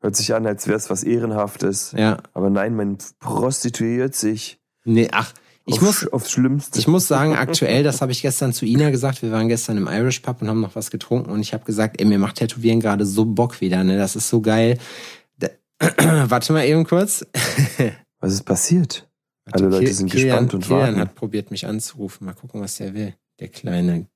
[0.00, 1.94] Hört sich an, als wäre es was Ehrenhaftes.
[1.96, 2.18] Ja.
[2.34, 5.32] Aber nein, man prostituiert sich Nee, ach,
[5.66, 6.78] ich auf, muss, aufs Schlimmste.
[6.78, 9.86] ich muss sagen, aktuell, das habe ich gestern zu Ina gesagt, wir waren gestern im
[9.86, 12.80] Irish Pub und haben noch was getrunken und ich habe gesagt, ey, mir macht Tätowieren
[12.80, 13.96] gerade so Bock wieder, ne?
[13.96, 14.78] Das ist so geil.
[15.38, 15.48] Da,
[16.28, 17.26] warte mal eben kurz.
[18.20, 19.08] was ist passiert?
[19.50, 21.00] Alle Leute sind gespannt und Kilian warten.
[21.00, 22.26] hat probiert, mich anzurufen.
[22.26, 23.14] Mal gucken, was der will.
[23.40, 24.06] Der kleine,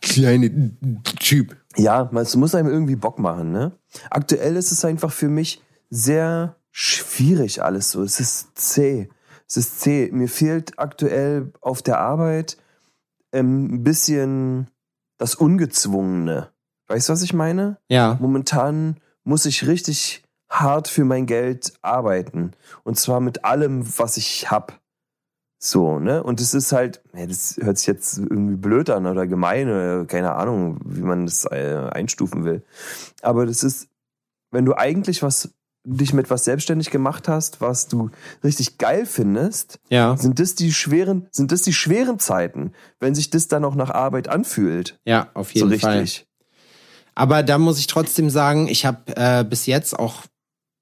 [0.00, 0.72] kleine
[1.18, 1.56] Typ.
[1.76, 3.72] Ja, man- es muss einem irgendwie Bock machen, ne?
[4.10, 8.02] Aktuell ist es einfach für mich sehr schwierig alles so.
[8.02, 9.08] Es ist zäh.
[9.48, 10.10] Es ist zäh.
[10.12, 12.56] Mir fehlt aktuell auf der Arbeit
[13.32, 14.68] ähm, ein bisschen
[15.18, 16.50] das Ungezwungene.
[16.88, 17.78] Weißt du, was ich meine?
[17.88, 22.52] Ja, Momentan muss ich richtig hart für mein Geld arbeiten.
[22.84, 24.80] Und zwar mit allem, was ich hab.
[25.64, 26.24] So, ne?
[26.24, 30.04] Und es ist halt, ja, das hört sich jetzt irgendwie blöd an oder gemein oder
[30.06, 32.64] keine Ahnung, wie man das äh, einstufen will.
[33.22, 33.86] Aber das ist,
[34.50, 35.50] wenn du eigentlich was,
[35.84, 38.10] dich mit was selbstständig gemacht hast, was du
[38.42, 43.30] richtig geil findest, ja, sind das die schweren, sind das die schweren Zeiten, wenn sich
[43.30, 44.98] das dann auch nach Arbeit anfühlt.
[45.04, 46.00] ja, auf So jeden Fall.
[46.00, 46.26] richtig.
[47.14, 50.22] Aber da muss ich trotzdem sagen, ich habe äh, bis jetzt auch,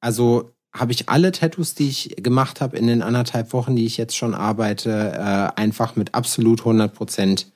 [0.00, 3.96] also habe ich alle Tattoos, die ich gemacht habe in den anderthalb Wochen, die ich
[3.96, 7.52] jetzt schon arbeite, äh, einfach mit absolut 100 Prozent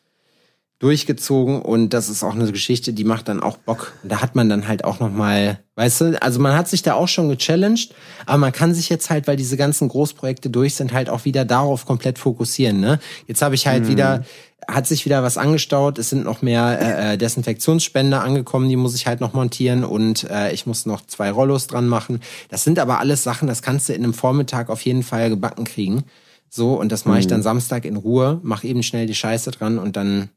[0.81, 3.93] durchgezogen und das ist auch eine Geschichte, die macht dann auch Bock.
[4.03, 6.95] Da hat man dann halt auch noch mal, weißt du, also man hat sich da
[6.95, 7.95] auch schon gechallenged,
[8.27, 11.45] aber man kann sich jetzt halt, weil diese ganzen Großprojekte durch sind, halt auch wieder
[11.45, 12.81] darauf komplett fokussieren.
[12.81, 12.99] Ne?
[13.27, 14.25] Jetzt habe ich halt wieder,
[14.69, 15.99] hat sich wieder was angestaut.
[15.99, 20.25] Es sind noch mehr äh, äh, Desinfektionsspender angekommen, die muss ich halt noch montieren und
[20.31, 22.21] äh, ich muss noch zwei Rollos dran machen.
[22.49, 25.65] Das sind aber alles Sachen, das kannst du in einem Vormittag auf jeden Fall gebacken
[25.65, 26.05] kriegen.
[26.49, 29.79] So, und das mache ich dann Samstag in Ruhe, mach eben schnell die Scheiße dran
[29.79, 30.29] und dann,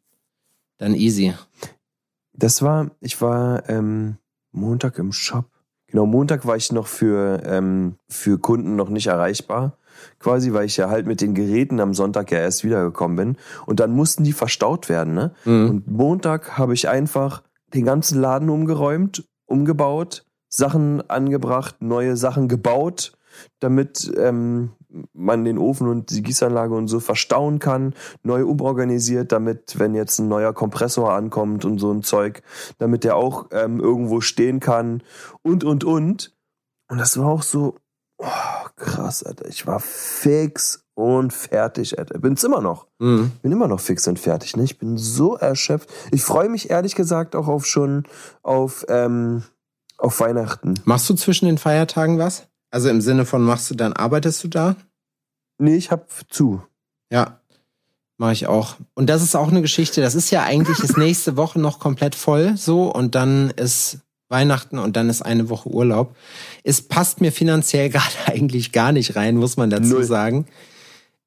[0.80, 1.34] dann easy.
[2.34, 4.18] Das war, ich war ähm,
[4.52, 5.46] Montag im Shop.
[5.88, 9.78] Genau, Montag war ich noch für, ähm, für Kunden noch nicht erreichbar.
[10.20, 13.38] Quasi, weil ich ja halt mit den Geräten am Sonntag ja erst wiedergekommen bin.
[13.66, 15.34] Und dann mussten die verstaut werden, ne?
[15.46, 15.70] Mhm.
[15.70, 23.14] Und Montag habe ich einfach den ganzen Laden umgeräumt, umgebaut, Sachen angebracht, neue Sachen gebaut,
[23.60, 24.72] damit ähm,
[25.14, 30.20] man den Ofen und die Gießanlage und so verstauen kann, neu umorganisiert, damit, wenn jetzt
[30.20, 32.42] ein neuer Kompressor ankommt und so ein Zeug,
[32.78, 35.04] damit der auch ähm, irgendwo stehen kann
[35.42, 36.34] und, und, und.
[36.90, 37.76] Und das war auch so,
[38.18, 39.48] oh, krass, Alter.
[39.48, 42.18] Ich war fix und fertig, Alter.
[42.20, 43.32] Bin's immer noch Mhm.
[43.42, 44.56] bin immer noch fix und fertig.
[44.56, 44.64] Ne?
[44.64, 45.90] Ich bin so erschöpft.
[46.12, 48.04] Ich freue mich ehrlich gesagt auch auf schon
[48.42, 49.44] auf, ähm,
[49.98, 50.76] auf Weihnachten.
[50.86, 52.48] Machst du zwischen den Feiertagen was?
[52.72, 54.76] Also im Sinne von machst du dann, arbeitest du da?
[55.60, 56.62] Nee, ich hab zu.
[57.12, 57.40] Ja,
[58.18, 58.76] mache ich auch.
[58.94, 62.16] Und das ist auch eine Geschichte, das ist ja eigentlich ist nächste Woche noch komplett
[62.16, 66.16] voll so und dann ist Weihnachten und dann ist eine Woche Urlaub.
[66.64, 70.04] Es passt mir finanziell gerade eigentlich gar nicht rein, muss man dazu Null.
[70.04, 70.46] sagen.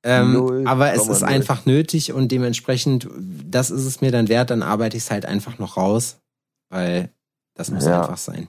[0.02, 4.50] Ähm, Null aber es ist einfach nötig und dementsprechend, das ist es mir dann wert,
[4.50, 6.18] dann arbeite ich es halt einfach noch raus,
[6.70, 7.10] weil
[7.54, 8.00] das muss Ja.
[8.00, 8.48] einfach sein.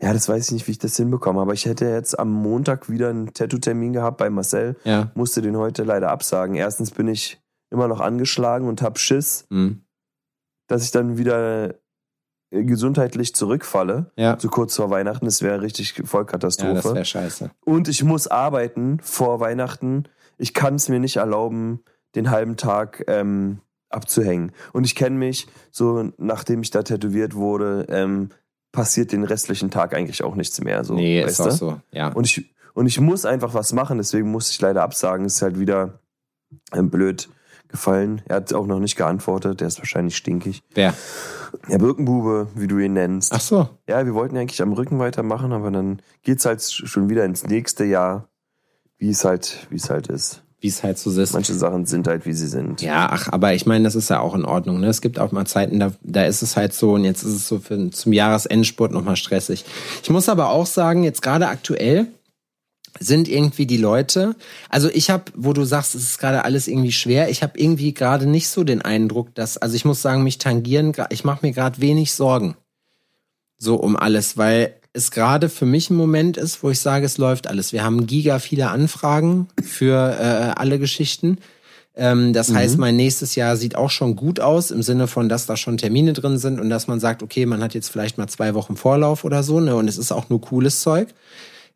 [0.00, 1.40] Ja, das weiß ich nicht, wie ich das hinbekomme.
[1.40, 4.76] Aber ich hätte jetzt am Montag wieder einen Tattoo-Termin gehabt bei Marcel.
[4.84, 5.10] Ja.
[5.14, 6.54] Musste den heute leider absagen.
[6.56, 9.80] Erstens bin ich immer noch angeschlagen und hab Schiss, Hm.
[10.66, 11.76] dass ich dann wieder
[12.50, 14.10] gesundheitlich zurückfalle.
[14.16, 14.38] Ja.
[14.38, 15.24] So kurz vor Weihnachten.
[15.24, 16.94] Das wäre richtig Ja, das Vollkatastrophe.
[16.94, 17.50] wäre scheiße.
[17.64, 20.04] Und ich muss arbeiten vor Weihnachten.
[20.38, 21.80] Ich kann es mir nicht erlauben,
[22.14, 24.52] den halben Tag ähm, abzuhängen.
[24.72, 28.30] Und ich kenne mich, so nachdem ich da tätowiert wurde, ähm,
[28.72, 30.84] passiert den restlichen Tag eigentlich auch nichts mehr.
[30.84, 31.50] So, nee, ist auch du?
[31.52, 31.80] so.
[31.92, 32.08] Ja.
[32.08, 35.24] Und ich, und ich muss einfach was machen, deswegen muss ich leider absagen.
[35.24, 36.00] Ist halt wieder
[36.74, 37.28] ähm, blöd
[37.68, 38.22] gefallen.
[38.26, 40.62] Er hat auch noch nicht geantwortet, der ist wahrscheinlich stinkig.
[40.74, 40.94] Wer?
[41.68, 43.32] Der Birkenbube, wie du ihn nennst.
[43.32, 43.68] Ach so.
[43.88, 47.84] Ja, wir wollten eigentlich am Rücken weitermachen, aber dann geht's halt schon wieder ins nächste
[47.84, 48.28] Jahr,
[48.98, 50.42] wie es halt, wie es halt ist.
[50.58, 51.34] Wie es halt so ist.
[51.34, 52.80] Manche Sachen sind halt, wie sie sind.
[52.80, 54.80] Ja, ach, aber ich meine, das ist ja auch in Ordnung.
[54.80, 54.88] Ne?
[54.88, 57.46] Es gibt auch mal Zeiten, da, da ist es halt so und jetzt ist es
[57.46, 59.66] so für, zum Jahresendspurt nochmal stressig.
[60.02, 62.08] Ich muss aber auch sagen, jetzt gerade aktuell
[62.98, 64.36] sind irgendwie die Leute,
[64.68, 67.94] also ich habe, wo du sagst, es ist gerade alles irgendwie schwer, ich habe irgendwie
[67.94, 71.52] gerade nicht so den Eindruck, dass, also ich muss sagen, mich tangieren, ich mache mir
[71.52, 72.56] gerade wenig Sorgen
[73.58, 77.18] so um alles, weil es gerade für mich ein Moment ist, wo ich sage, es
[77.18, 77.72] läuft alles.
[77.72, 81.38] Wir haben giga viele Anfragen für äh, alle Geschichten.
[81.94, 85.46] Ähm, das heißt, mein nächstes Jahr sieht auch schon gut aus, im Sinne von, dass
[85.46, 88.26] da schon Termine drin sind und dass man sagt, okay, man hat jetzt vielleicht mal
[88.26, 89.76] zwei Wochen Vorlauf oder so, ne?
[89.76, 91.08] Und es ist auch nur cooles Zeug.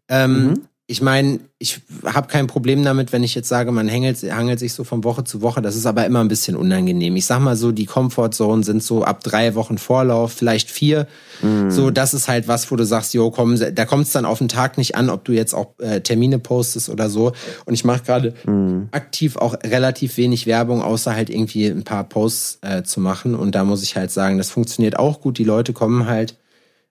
[0.09, 4.59] Ähm, ich meine, ich habe kein Problem damit, wenn ich jetzt sage, man hangelt, hangelt
[4.59, 5.63] sich so von Woche zu Woche.
[5.63, 7.15] Das ist aber immer ein bisschen unangenehm.
[7.15, 11.07] Ich sag mal so, die Comfortzone sind so ab drei Wochen Vorlauf, vielleicht vier.
[11.43, 11.71] Mm.
[11.71, 14.39] So, das ist halt was, wo du sagst, jo, komm, da kommt es dann auf
[14.39, 17.35] den Tag nicht an, ob du jetzt auch äh, Termine postest oder so.
[17.67, 18.89] Und ich mache gerade mm.
[18.91, 23.37] aktiv auch relativ wenig Werbung, außer halt irgendwie ein paar Posts äh, zu machen.
[23.37, 25.39] Und da muss ich halt sagen, das funktioniert auch gut.
[25.39, 26.37] Die Leute kommen halt.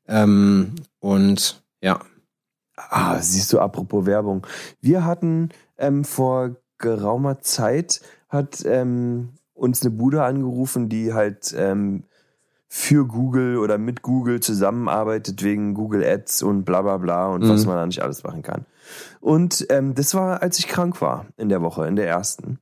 [0.08, 2.00] Ähm, und ja,
[2.90, 4.46] Ah, siehst du, apropos Werbung.
[4.82, 12.04] Wir hatten ähm, vor geraumer Zeit, hat ähm, uns eine Bude angerufen, die halt ähm,
[12.68, 17.50] für Google oder mit Google zusammenarbeitet wegen Google Ads und bla bla bla und mhm.
[17.50, 18.66] was man da nicht alles machen kann.
[19.20, 22.60] Und ähm, das war, als ich krank war in der Woche, in der ersten.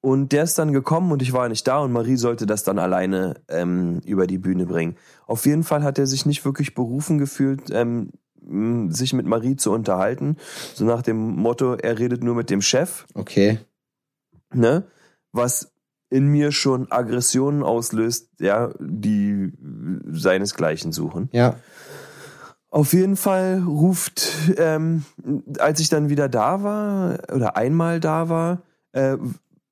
[0.00, 2.78] Und der ist dann gekommen und ich war nicht da und Marie sollte das dann
[2.78, 4.96] alleine ähm, über die Bühne bringen.
[5.26, 8.10] Auf jeden Fall hat er sich nicht wirklich berufen gefühlt, ähm,
[8.88, 10.36] sich mit Marie zu unterhalten.
[10.74, 13.06] So nach dem Motto, er redet nur mit dem Chef.
[13.14, 13.58] Okay.
[14.54, 14.84] Ne?
[15.32, 15.72] Was
[16.08, 19.52] in mir schon Aggressionen auslöst, ja, die
[20.06, 21.28] seinesgleichen suchen.
[21.32, 21.56] Ja.
[22.70, 25.04] Auf jeden Fall ruft, ähm,
[25.58, 29.16] als ich dann wieder da war oder einmal da war, äh,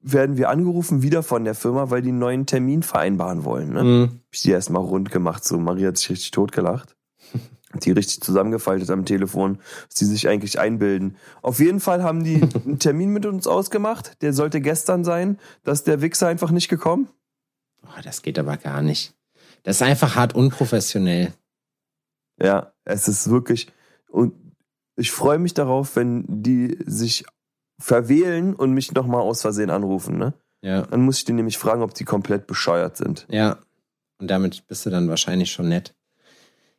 [0.01, 3.73] werden wir angerufen wieder von der Firma, weil die einen neuen Termin vereinbaren wollen.
[3.73, 3.85] Ne?
[3.85, 4.03] Mhm.
[4.03, 6.97] Hab ich die erstmal rund gemacht, so Marie hat sich richtig totgelacht
[7.81, 11.17] die richtig zusammengefaltet am Telefon, was die sich eigentlich einbilden.
[11.43, 14.23] Auf jeden Fall haben die einen Termin mit uns ausgemacht.
[14.23, 15.39] Der sollte gestern sein.
[15.63, 17.09] Dass der Wichser einfach nicht gekommen.
[17.85, 19.15] Oh, das geht aber gar nicht.
[19.63, 21.33] Das ist einfach hart unprofessionell.
[22.41, 23.73] Ja, es ist wirklich.
[24.09, 24.35] Und
[24.97, 27.25] ich freue mich darauf, wenn die sich
[27.79, 30.35] verwählen und mich nochmal aus Versehen anrufen, ne?
[30.63, 30.83] Ja.
[30.83, 33.27] Dann muss ich die nämlich fragen, ob die komplett bescheuert sind.
[33.29, 33.59] Ja.
[34.19, 35.95] Und damit bist du dann wahrscheinlich schon nett.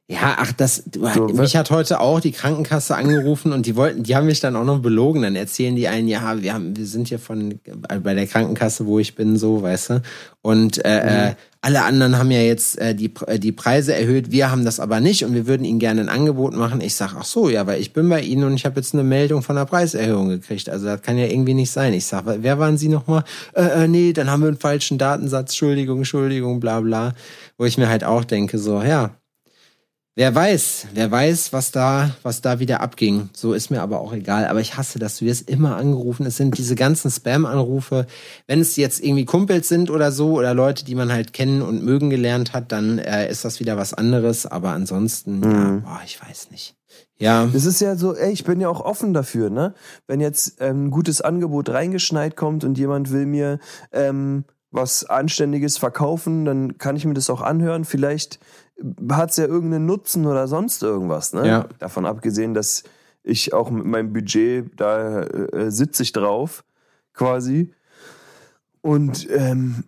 [0.08, 4.16] Ja, ach, das, so, mich hat heute auch die Krankenkasse angerufen und die wollten, die
[4.16, 5.24] haben mich dann auch noch belogen.
[5.24, 7.60] Dann erzählen die einen, ja, wir haben, wir sind hier von,
[8.04, 10.02] bei der Krankenkasse, wo ich bin, so, weißt du.
[10.44, 11.32] Und, äh, mhm.
[11.32, 14.80] äh, alle anderen haben ja jetzt äh, die, äh, die Preise erhöht, wir haben das
[14.80, 16.80] aber nicht und wir würden ihnen gerne ein Angebot machen.
[16.80, 19.04] Ich sag, ach so, ja, weil ich bin bei ihnen und ich habe jetzt eine
[19.04, 20.70] Meldung von einer Preiserhöhung gekriegt.
[20.70, 21.94] Also das kann ja irgendwie nicht sein.
[21.94, 23.24] Ich sag, wer waren sie nochmal?
[23.56, 27.16] Äh, äh, nee, dann haben wir einen falschen Datensatz, Entschuldigung, Entschuldigung, bla bla.
[27.58, 29.16] Wo ich mir halt auch denke, so, ja,
[30.18, 33.30] Wer weiß, wer weiß, was da, was da wieder abging.
[33.34, 34.48] So ist mir aber auch egal.
[34.48, 35.18] Aber ich hasse das.
[35.18, 36.26] Du wirst immer angerufen.
[36.26, 38.08] Es sind diese ganzen Spam-Anrufe.
[38.48, 41.84] Wenn es jetzt irgendwie Kumpels sind oder so oder Leute, die man halt kennen und
[41.84, 44.46] mögen gelernt hat, dann äh, ist das wieder was anderes.
[44.46, 45.52] Aber ansonsten, mhm.
[45.52, 46.78] ja, boah, ich weiß nicht.
[47.18, 47.48] Ja.
[47.52, 49.74] Das ist ja so, ey, ich bin ja auch offen dafür, ne?
[50.08, 53.60] Wenn jetzt ähm, ein gutes Angebot reingeschneit kommt und jemand will mir
[53.92, 57.86] ähm, was Anständiges verkaufen, dann kann ich mir das auch anhören.
[57.86, 58.40] Vielleicht
[59.10, 61.34] hat es ja irgendeinen Nutzen oder sonst irgendwas.
[61.34, 61.48] Ne?
[61.48, 61.70] Ja.
[61.80, 62.84] Davon abgesehen, dass
[63.24, 66.64] ich auch mit meinem Budget, da äh, sitze ich drauf,
[67.14, 67.74] quasi.
[68.82, 69.86] Und ähm,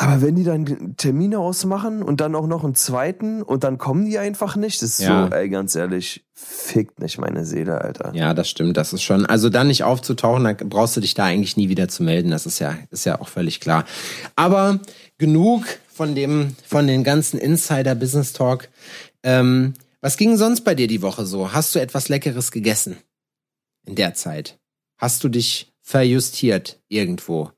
[0.00, 4.06] aber wenn die dann Termine ausmachen und dann auch noch einen zweiten und dann kommen
[4.06, 5.26] die einfach nicht, das ist ja.
[5.26, 8.12] so, ey, ganz ehrlich, fickt nicht meine Seele, Alter.
[8.14, 9.26] Ja, das stimmt, das ist schon.
[9.26, 12.46] Also dann nicht aufzutauchen, da brauchst du dich da eigentlich nie wieder zu melden, das
[12.46, 13.84] ist ja, ist ja auch völlig klar.
[14.36, 14.78] Aber
[15.18, 15.64] genug
[15.98, 18.68] von dem, von den ganzen Insider-Business Talk.
[19.24, 21.52] Ähm, was ging sonst bei dir die Woche so?
[21.52, 22.98] Hast du etwas Leckeres gegessen?
[23.84, 24.60] In der Zeit?
[24.96, 27.50] Hast du dich verjustiert irgendwo?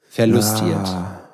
[0.00, 0.88] Verlustiert?
[0.88, 1.30] Ja.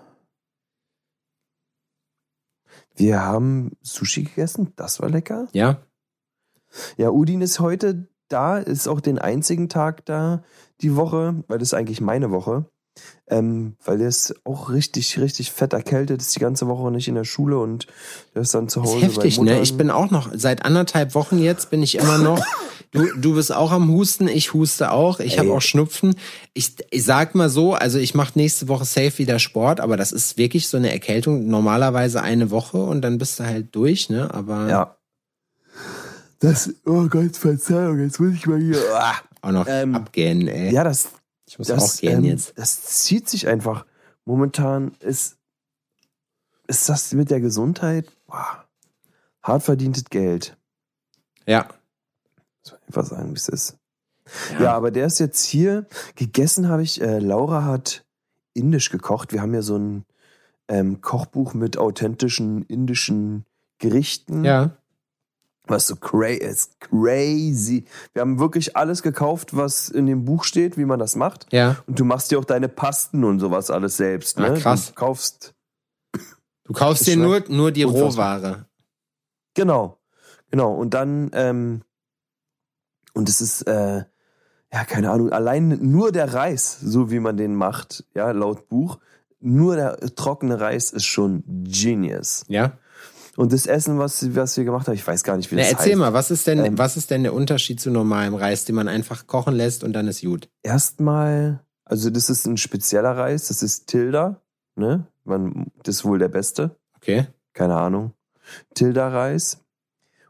[2.96, 5.48] Wir haben Sushi gegessen, das war lecker.
[5.52, 5.80] Ja.
[6.98, 10.42] Ja, Udin ist heute da, ist auch den einzigen Tag da
[10.83, 12.66] die Woche, weil das ist eigentlich meine Woche.
[13.29, 17.14] Ähm, weil der ist auch richtig, richtig fett erkältet, ist die ganze Woche nicht in
[17.14, 17.87] der Schule und
[18.35, 18.94] der ist dann zu Hause.
[18.94, 19.61] Das ist heftig, ne?
[19.61, 22.44] Ich bin auch noch, seit anderthalb Wochen jetzt bin ich immer noch.
[22.92, 26.16] Du, du bist auch am Husten, ich huste auch, ich habe auch Schnupfen.
[26.55, 30.11] Ich, ich sag mal so, also ich mache nächste Woche safe wieder Sport, aber das
[30.11, 34.35] ist wirklich so eine Erkältung, normalerweise eine Woche und dann bist du halt durch, ne?
[34.35, 34.68] Aber.
[34.68, 34.96] Ja.
[36.40, 38.79] Das, oh Gott, Verzeihung, jetzt muss ich mal hier.
[38.94, 40.72] Ah, auch noch ähm, abgehen, ey.
[40.72, 41.11] Ja, das,
[41.50, 42.56] ich muss das, auch gehen ähm, jetzt.
[42.56, 43.84] Das zieht sich einfach.
[44.24, 45.36] Momentan ist,
[46.68, 48.64] ist das mit der Gesundheit boah,
[49.42, 50.56] hart verdientes Geld.
[51.46, 51.68] Ja.
[52.62, 53.76] Muss man einfach sagen, wie es ist.
[54.52, 54.62] Ja.
[54.62, 54.72] ja.
[54.74, 55.86] aber der ist jetzt hier.
[56.14, 58.04] Gegessen habe ich, äh, Laura hat
[58.54, 59.32] indisch gekocht.
[59.32, 60.04] Wir haben ja so ein
[60.68, 63.44] ähm, Kochbuch mit authentischen indischen
[63.78, 64.44] Gerichten.
[64.44, 64.79] Ja
[65.70, 67.85] was so cra ist crazy.
[68.12, 71.46] Wir haben wirklich alles gekauft, was in dem Buch steht, wie man das macht.
[71.52, 71.76] Ja.
[71.87, 74.38] Und du machst dir auch deine Pasten und sowas alles selbst.
[74.38, 74.51] Ne?
[74.51, 74.88] Ah, krass.
[74.88, 75.55] Du kaufst.
[76.64, 78.66] Du kaufst dir nur, nur die Rohware.
[79.55, 79.99] Genau.
[80.51, 80.72] Genau.
[80.74, 81.82] Und dann ähm,
[83.12, 84.05] Und es ist, äh,
[84.72, 88.99] ja, keine Ahnung, allein nur der Reis, so wie man den macht, ja, laut Buch,
[89.40, 92.44] nur der trockene Reis ist schon genius.
[92.49, 92.78] Ja.
[93.41, 95.72] Und das Essen, was, was wir gemacht haben, ich weiß gar nicht, wie Na, das
[95.72, 95.99] erzähl heißt.
[95.99, 98.86] mal, was ist denn, Ähm, was ist denn der Unterschied zu normalem Reis, den man
[98.86, 100.51] einfach kochen lässt und dann ist gut?
[100.62, 104.43] Erstmal, also das ist ein spezieller Reis, das ist Tilda,
[104.76, 105.07] ne?
[105.24, 107.28] Man, das ist wohl der beste, Okay.
[107.55, 108.12] keine Ahnung.
[108.74, 109.64] Tilda-Reis.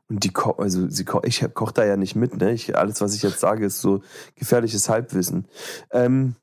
[0.09, 2.53] Und die ko also sie ko ich koche da ja nicht mit, ne?
[2.53, 4.03] Ich, alles, was ich jetzt sage, ist so
[4.37, 5.47] gefährliches Halbwissen.
[5.91, 6.37] Ähm,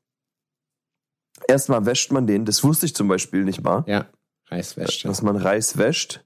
[1.46, 4.06] erstmal wäscht man den, das wusste ich zum Beispiel nicht mal, Ja.
[4.50, 5.08] Reiswäsche.
[5.08, 6.24] dass man Reis wäscht.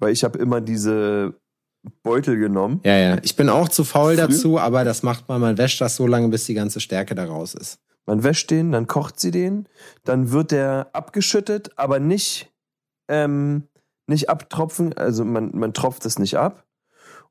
[0.00, 1.34] Weil ich habe immer diese
[2.02, 2.80] Beutel genommen.
[2.84, 3.18] Ja, ja.
[3.22, 5.40] Ich bin auch zu faul Früher- dazu, aber das macht man.
[5.40, 7.78] Man wäscht das so lange, bis die ganze Stärke da raus ist.
[8.06, 9.68] Man wäscht den, dann kocht sie den,
[10.04, 12.50] dann wird der abgeschüttet, aber nicht,
[13.08, 13.68] ähm,
[14.06, 16.64] nicht abtropfen, also man, man tropft es nicht ab.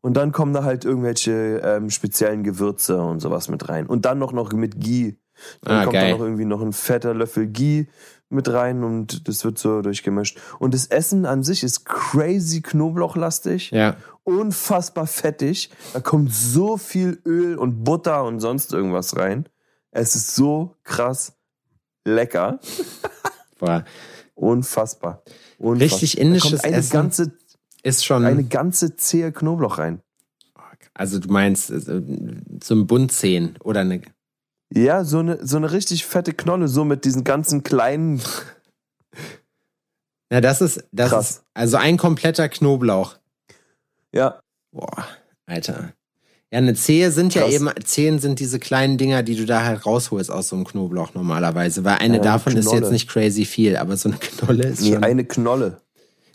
[0.01, 3.85] Und dann kommen da halt irgendwelche ähm, speziellen Gewürze und sowas mit rein.
[3.87, 5.17] Und dann noch, noch mit Ghee.
[5.61, 6.11] Dann Ah, kommt geil.
[6.11, 7.87] da noch irgendwie noch ein fetter Löffel Ghee
[8.29, 10.39] mit rein und das wird so durchgemischt.
[10.59, 13.95] Und das Essen an sich ist crazy knoblauchlastig Ja.
[14.23, 15.69] unfassbar fettig.
[15.93, 19.47] Da kommt so viel Öl und Butter und sonst irgendwas rein.
[19.91, 21.33] Es ist so krass
[22.05, 22.59] lecker.
[23.59, 23.83] Boah.
[24.35, 25.23] Unfassbar.
[25.57, 25.81] Unfassbar.
[25.81, 26.91] Richtig indisches eine Essen.
[26.91, 27.31] ganze,
[27.83, 28.23] Ist schon.
[28.25, 30.01] eine ganze Zehe Knoblauch rein.
[30.93, 31.79] also du meinst äh,
[32.63, 34.01] so ein Bundzehen oder eine.
[34.73, 38.21] Ja, so eine, so eine richtig fette Knolle, so mit diesen ganzen kleinen.
[40.29, 41.29] Na, das ist, das Krass.
[41.29, 43.15] ist also ein kompletter Knoblauch.
[44.13, 44.39] Ja,
[44.71, 45.07] Boah,
[45.47, 45.93] Alter.
[46.51, 47.53] Ja, eine Zehe sind ja Krass.
[47.53, 51.13] eben, Zehen sind diese kleinen Dinger, die du da halt rausholst aus so einem Knoblauch
[51.15, 51.83] normalerweise.
[51.83, 52.81] Weil eine Ja, eine davon ist Knolle.
[52.81, 55.03] jetzt nicht crazy viel, aber so eine Knolle ist nee, schon.
[55.03, 55.81] eine Knolle.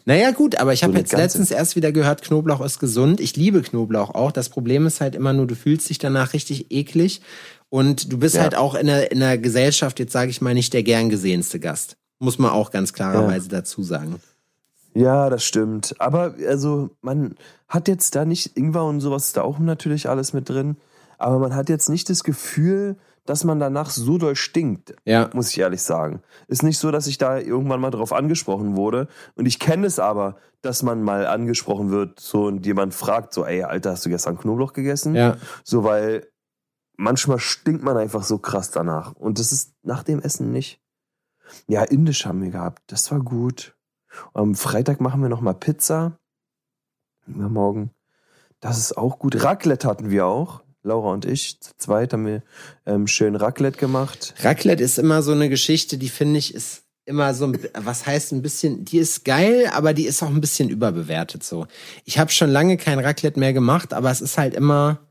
[0.07, 1.23] Naja, gut, aber ich So habe eine jetzt ganze.
[1.25, 3.21] letztens erst wieder gehört, Knoblauch ist gesund.
[3.21, 4.33] Ich liebe Knoblauch auch.
[4.33, 7.23] Das Problem ist halt immer nur, du fühlst dich danach richtig eklig.
[7.71, 8.43] Und du bist Ja.
[8.43, 11.59] halt auch in der, in der Gesellschaft, jetzt sage ich mal, nicht der gern gesehenste
[11.61, 11.97] Gast.
[12.21, 14.21] Muss man auch ganz klarerweise dazu sagen.
[14.95, 15.95] Ja, das stimmt.
[15.99, 17.35] Aber also man
[17.69, 20.77] hat jetzt da nicht, Ingwer und sowas ist da auch natürlich alles mit drin.
[21.19, 22.97] Aber man hat jetzt nicht das Gefühl,
[23.27, 24.95] dass man danach so doll stinkt.
[25.05, 25.31] Ja.
[25.33, 26.21] muss ich ehrlich sagen.
[26.47, 29.09] Ist nicht so, dass ich da irgendwann mal drauf angesprochen wurde.
[29.35, 33.45] Und ich kenne es aber, dass man mal angesprochen wird, so und jemand fragt, so,
[33.45, 35.15] ey, Alter, hast du gestern Knoblauch gegessen?
[35.15, 35.37] Ja.
[35.65, 36.27] So, weil
[36.97, 39.13] manchmal stinkt man einfach so krass danach.
[39.13, 40.81] Und das ist nach dem Essen nicht.
[41.67, 42.83] Ja, indisch haben wir gehabt.
[42.87, 43.77] Das war gut.
[44.33, 46.19] Am Freitag machen wir nochmal Pizza.
[47.27, 47.91] Übermorgen.
[48.61, 49.43] Das ist auch gut.
[49.43, 50.63] Raclette hatten wir auch.
[50.83, 51.61] Laura und ich.
[51.61, 52.43] Zu zweit haben wir
[52.87, 54.35] ähm, schön Raclette gemacht.
[54.41, 58.43] Raclette ist immer so eine Geschichte, die finde ich ist immer so, was heißt ein
[58.43, 61.67] bisschen, die ist geil, aber die ist auch ein bisschen überbewertet so.
[62.05, 65.04] Ich habe schon lange kein Raclette mehr gemacht, aber es ist halt immer,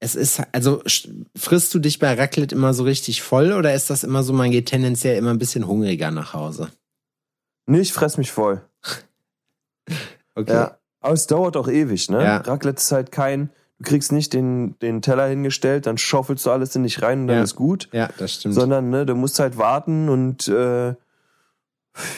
[0.00, 0.82] es ist, also
[1.36, 4.50] frisst du dich bei Raclette immer so richtig voll oder ist das immer so, man
[4.50, 6.70] geht tendenziell immer ein bisschen hungriger nach Hause?
[7.66, 8.62] Nee, ich fress mich voll.
[10.36, 10.52] Okay.
[10.52, 10.76] Ja.
[11.00, 12.22] Aber es dauert auch ewig, ne?
[12.22, 12.36] Ja.
[12.38, 16.76] Raclette ist halt kein, du kriegst nicht den, den Teller hingestellt, dann schaufelst du alles
[16.76, 17.42] in dich rein und dann Ja.
[17.42, 17.88] ist gut.
[17.92, 18.54] Ja, das stimmt.
[18.54, 20.94] Sondern, ne, du musst halt warten und äh,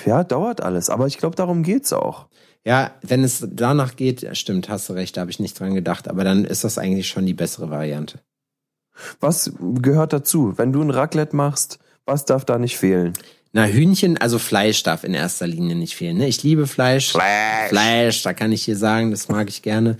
[0.05, 0.91] ja, dauert alles.
[0.91, 2.27] Aber ich glaube, darum geht's auch.
[2.65, 6.09] Ja, wenn es danach geht, stimmt, hast du recht, da habe ich nicht dran gedacht,
[6.09, 8.21] aber dann ist das eigentlich schon die bessere Variante.
[9.21, 10.55] Was gehört dazu?
[10.57, 13.15] Wenn du ein Raclette machst, was darf da nicht fehlen?
[13.53, 16.19] Na, Hühnchen, also Fleisch darf in erster Linie nicht fehlen.
[16.19, 16.29] Ne?
[16.29, 17.13] Ich liebe Fleisch.
[17.13, 17.69] Fleisch.
[17.69, 19.99] Fleisch, da kann ich hier sagen, das mag ich gerne.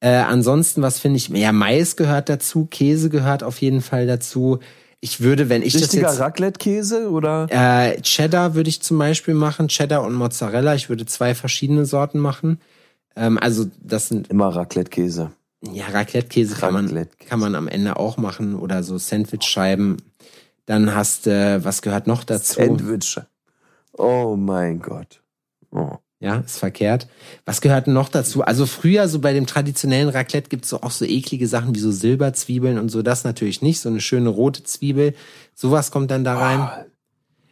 [0.00, 1.28] Äh, ansonsten, was finde ich?
[1.28, 4.58] Ja, Mais gehört dazu, Käse gehört auf jeden Fall dazu.
[5.00, 6.20] Ich würde, wenn ich Richtiger das jetzt.
[6.20, 7.46] Raclette-Käse oder?
[7.50, 10.74] Äh, Cheddar würde ich zum Beispiel machen, Cheddar und Mozzarella.
[10.74, 12.60] Ich würde zwei verschiedene Sorten machen.
[13.16, 15.32] Ähm, also das sind Immer Raclette-Käse.
[15.72, 19.96] ja Raclette-Käse kann man kann man am Ende auch machen oder so Sandwich-Scheiben.
[20.66, 22.54] Dann hast du, was gehört noch dazu?
[22.54, 23.18] Sandwich.
[23.94, 25.22] Oh mein Gott.
[25.72, 25.96] Oh.
[26.22, 27.08] Ja, ist verkehrt.
[27.46, 28.42] Was gehört denn noch dazu?
[28.42, 31.90] Also früher, so bei dem traditionellen Raclette gibt's so auch so eklige Sachen wie so
[31.90, 33.00] Silberzwiebeln und so.
[33.00, 33.80] Das natürlich nicht.
[33.80, 35.14] So eine schöne rote Zwiebel.
[35.54, 36.60] Sowas kommt dann da rein.
[36.60, 36.84] Ah,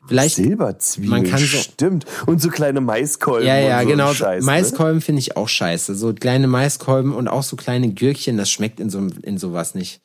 [0.06, 0.34] Vielleicht.
[0.36, 1.10] Silberzwiebeln.
[1.22, 2.04] man kann so- Stimmt.
[2.26, 3.46] Und so kleine Maiskolben.
[3.48, 4.12] Ja, ja, so genau.
[4.12, 4.46] Scheiß, ne?
[4.46, 5.94] Maiskolben finde ich auch scheiße.
[5.94, 10.02] So kleine Maiskolben und auch so kleine Gürkchen, das schmeckt in so in sowas nicht.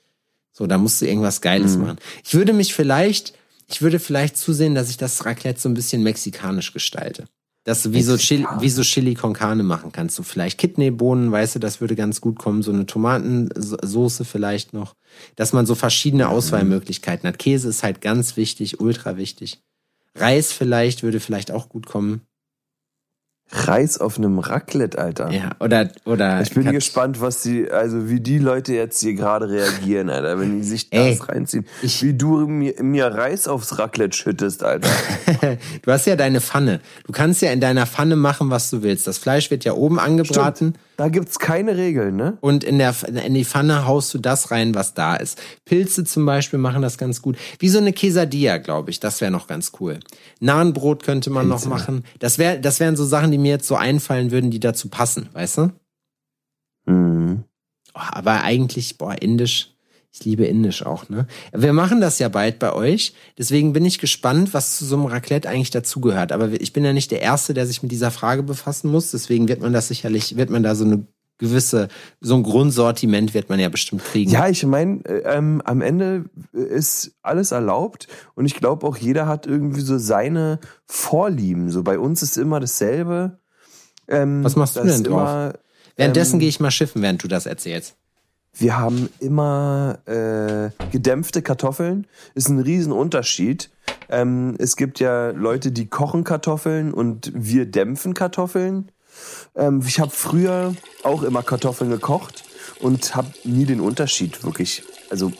[0.53, 1.81] So, da musst du irgendwas Geiles Mhm.
[1.83, 1.97] machen.
[2.23, 3.33] Ich würde mich vielleicht,
[3.67, 7.25] ich würde vielleicht zusehen, dass ich das Raclette so ein bisschen mexikanisch gestalte.
[7.65, 10.17] Dass du wie so Chili, wie so Chili con Carne machen kannst.
[10.17, 12.61] So vielleicht Kidneybohnen, weißt du, das würde ganz gut kommen.
[12.61, 14.95] So eine Tomatensoße vielleicht noch.
[15.35, 17.39] Dass man so verschiedene Auswahlmöglichkeiten hat.
[17.39, 19.61] Käse ist halt ganz wichtig, ultra wichtig.
[20.15, 22.21] Reis vielleicht würde vielleicht auch gut kommen.
[23.51, 25.29] Reis auf einem Raclette, Alter.
[25.31, 26.41] Ja, oder, oder.
[26.41, 30.57] Ich bin gespannt, was die, also wie die Leute jetzt hier gerade reagieren, Alter, wenn
[30.57, 31.65] die sich das Ey, reinziehen.
[31.83, 34.89] ich- wie du mir, mir Reis aufs Raclette schüttest, Alter.
[35.83, 36.79] Du hast ja deine Pfanne.
[37.05, 39.05] Du kannst ja in deiner Pfanne machen, was du willst.
[39.05, 40.73] Das Fleisch wird ja oben angebraten.
[40.95, 42.37] Da gibt's keine Regeln, ne?
[42.41, 45.41] Und in, der, in die Pfanne haust du das rein, was da ist.
[45.65, 47.37] Pilze zum Beispiel machen das ganz gut.
[47.59, 48.99] Wie so eine Quesadilla, glaube ich.
[48.99, 49.99] Das wäre noch ganz cool.
[50.39, 52.03] Nahenbrot könnte man noch machen.
[52.19, 55.29] Das, wär, das wären so Sachen, die mir jetzt so einfallen würden, die dazu passen,
[55.33, 55.71] weißt du?
[56.85, 57.43] Mhm.
[57.95, 59.72] Oh, aber eigentlich, boah, indisch.
[60.13, 61.25] Ich liebe indisch auch, ne?
[61.53, 63.15] Wir machen das ja bald bei euch.
[63.39, 66.31] Deswegen bin ich gespannt, was zu so einem Raclette eigentlich dazugehört.
[66.31, 69.09] Aber ich bin ja nicht der Erste, der sich mit dieser Frage befassen muss.
[69.09, 71.07] Deswegen wird man das sicherlich, wird man da so eine
[71.39, 71.87] gewisse,
[72.21, 74.29] so ein Grundsortiment wird man ja bestimmt kriegen.
[74.29, 79.47] Ja, ich meine, ähm, am Ende ist alles erlaubt und ich glaube auch jeder hat
[79.47, 81.71] irgendwie so seine Vorlieben.
[81.71, 83.39] So bei uns ist immer dasselbe.
[84.07, 85.21] Ähm, Was machst du denn drauf?
[85.21, 85.53] Immer,
[85.95, 87.95] Währenddessen ähm, gehe ich mal schiffen, während du das erzählst.
[88.55, 92.05] Wir haben immer äh, gedämpfte Kartoffeln.
[92.35, 93.71] Ist ein Riesenunterschied.
[94.09, 98.91] Ähm, es gibt ja Leute, die kochen Kartoffeln und wir dämpfen Kartoffeln.
[99.55, 102.43] Ähm, ich habe früher auch immer Kartoffeln gekocht
[102.79, 104.83] und habe nie den Unterschied wirklich.
[105.09, 105.31] Also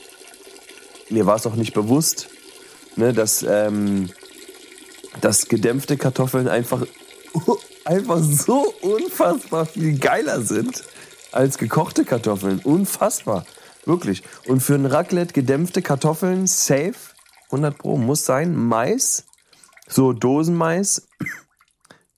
[1.09, 2.29] mir war es auch nicht bewusst,
[2.95, 4.09] ne, dass, ähm,
[5.21, 6.83] dass gedämpfte Kartoffeln einfach,
[7.85, 10.83] einfach so unfassbar viel geiler sind
[11.33, 12.59] als gekochte Kartoffeln.
[12.63, 13.45] Unfassbar.
[13.85, 14.23] Wirklich.
[14.47, 16.95] Und für ein Raclette gedämpfte Kartoffeln, safe,
[17.47, 18.55] 100 Pro, muss sein.
[18.55, 19.25] Mais,
[19.87, 21.07] so Dosenmais.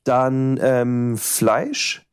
[0.03, 2.05] Dann ähm, Fleisch,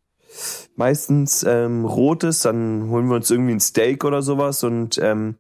[0.77, 2.41] meistens ähm, rotes.
[2.41, 5.37] Dann holen wir uns irgendwie ein Steak oder sowas und ähm,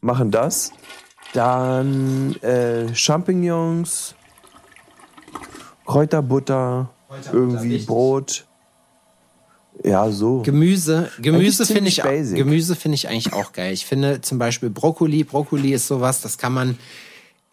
[0.00, 0.72] machen das.
[1.32, 4.14] Dann äh, Champignons,
[5.86, 6.90] Kräuterbutter,
[7.32, 7.86] irgendwie wichtig.
[7.86, 8.45] Brot.
[9.86, 10.42] Ja, so.
[10.42, 12.36] Gemüse, Gemüse finde ich, basic.
[12.36, 13.72] Gemüse finde ich eigentlich auch geil.
[13.72, 16.76] Ich finde zum Beispiel Brokkoli, Brokkoli ist sowas, das kann man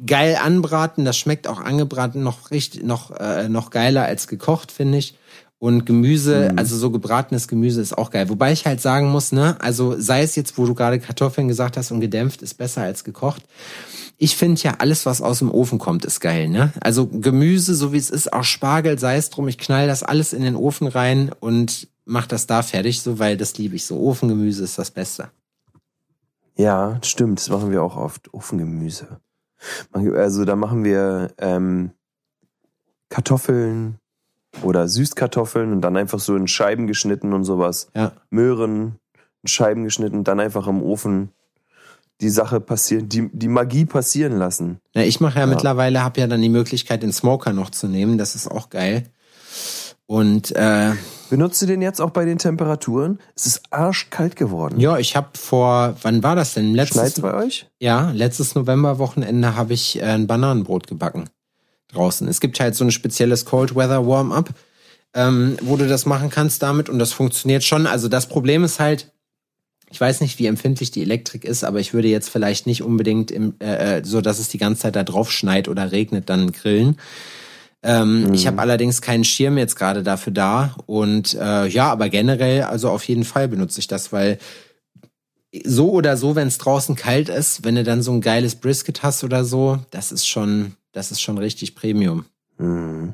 [0.05, 4.97] geil anbraten, das schmeckt auch angebraten noch richtig, noch, äh, noch geiler als gekocht, finde
[4.97, 5.15] ich.
[5.59, 6.57] Und Gemüse, Mhm.
[6.59, 8.27] also so gebratenes Gemüse ist auch geil.
[8.27, 11.77] Wobei ich halt sagen muss, ne, also sei es jetzt, wo du gerade Kartoffeln gesagt
[11.77, 13.43] hast und gedämpft ist besser als gekocht.
[14.17, 16.73] Ich finde ja alles, was aus dem Ofen kommt, ist geil, ne?
[16.81, 20.33] Also Gemüse, so wie es ist, auch Spargel, sei es drum, ich knall das alles
[20.33, 23.99] in den Ofen rein und mach das da fertig, so, weil das liebe ich so.
[23.99, 25.29] Ofengemüse ist das Beste.
[26.55, 28.33] Ja, stimmt, das machen wir auch oft.
[28.33, 29.19] Ofengemüse.
[29.93, 31.91] Also da machen wir ähm,
[33.09, 33.97] Kartoffeln
[34.61, 37.89] oder Süßkartoffeln und dann einfach so in Scheiben geschnitten und sowas.
[37.95, 38.11] Ja.
[38.29, 38.99] Möhren
[39.41, 41.29] in Scheiben geschnitten, dann einfach im Ofen
[42.21, 44.79] die Sache passieren, die, die Magie passieren lassen.
[44.93, 45.47] Na, ich mache ja, Ja.
[45.47, 48.17] mittlerweile, habe ja dann die Möglichkeit, den Smoker noch zu nehmen.
[48.17, 49.09] Das ist auch geil.
[50.13, 50.91] Und äh,
[51.31, 53.17] Benutzt du den jetzt auch bei den Temperaturen?
[53.35, 54.79] Es ist arschkalt geworden.
[54.79, 56.75] ja, ich habe vor, wann war das denn?
[56.75, 57.65] Letztes, Schneit's bei euch?
[57.79, 61.31] ja, letztes Novemberwochenende habe ich äh, ein Bananenbrot gebacken
[61.91, 62.27] draußen.
[62.27, 64.51] Es gibt halt so ein spezielles Cold Weather Warm-up,
[65.15, 67.87] ähm, wo du das machen kannst damit und das funktioniert schon.
[67.87, 69.11] Also das Problem ist halt,
[69.89, 73.31] ich weiß nicht, wie empfindlich die Elektrik ist, aber ich würde jetzt vielleicht nicht unbedingt
[73.31, 76.51] im, äh, äh, so, dass es die ganze Zeit da drauf schneit oder regnet, dann
[76.51, 76.97] grillen.
[77.83, 82.63] Ähm, Ich habe allerdings keinen Schirm jetzt gerade dafür da und äh, ja, aber generell,
[82.63, 84.37] also auf jeden Fall benutze ich das, weil
[85.65, 89.03] so oder so, wenn es draußen kalt ist, wenn du dann so ein geiles Brisket
[89.03, 92.25] hast oder so, das ist schon, das ist schon richtig Premium.
[92.57, 93.13] Mhm.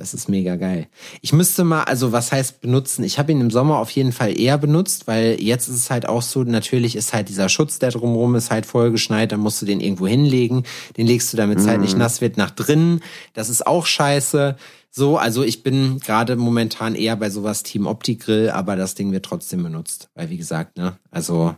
[0.00, 0.88] Das ist mega geil.
[1.20, 3.04] Ich müsste mal, also was heißt benutzen?
[3.04, 6.08] Ich habe ihn im Sommer auf jeden Fall eher benutzt, weil jetzt ist es halt
[6.08, 9.60] auch so, natürlich ist halt dieser Schutz, der drumherum ist, halt voll geschneit, dann musst
[9.60, 10.62] du den irgendwo hinlegen.
[10.96, 13.02] Den legst du, damit es halt nicht nass wird, nach drinnen.
[13.34, 14.56] Das ist auch scheiße.
[14.90, 19.26] So, also ich bin gerade momentan eher bei sowas Team Opti-Grill, aber das Ding wird
[19.26, 20.08] trotzdem benutzt.
[20.14, 21.54] Weil, wie gesagt, ne, also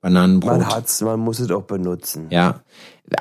[0.00, 0.58] Bananenbrot.
[0.58, 2.26] Man hat's, man muss es auch benutzen.
[2.30, 2.64] Ja,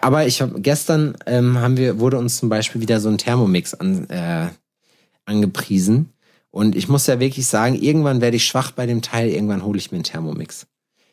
[0.02, 3.74] aber ich habe gestern ähm, haben wir wurde uns zum Beispiel wieder so ein Thermomix
[3.74, 4.48] an, äh,
[5.26, 6.14] angepriesen
[6.52, 9.78] und ich muss ja wirklich sagen, irgendwann werde ich schwach bei dem Teil, irgendwann hole
[9.78, 10.68] ich mir einen Thermomix.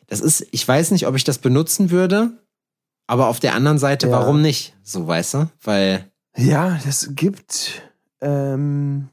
[0.07, 2.31] Das ist, ich weiß nicht, ob ich das benutzen würde,
[3.07, 4.13] aber auf der anderen Seite, Ja.
[4.13, 4.75] warum nicht?
[4.83, 6.05] So weißt du, weil
[6.37, 7.81] Ja, das gibt
[8.21, 9.09] ähm,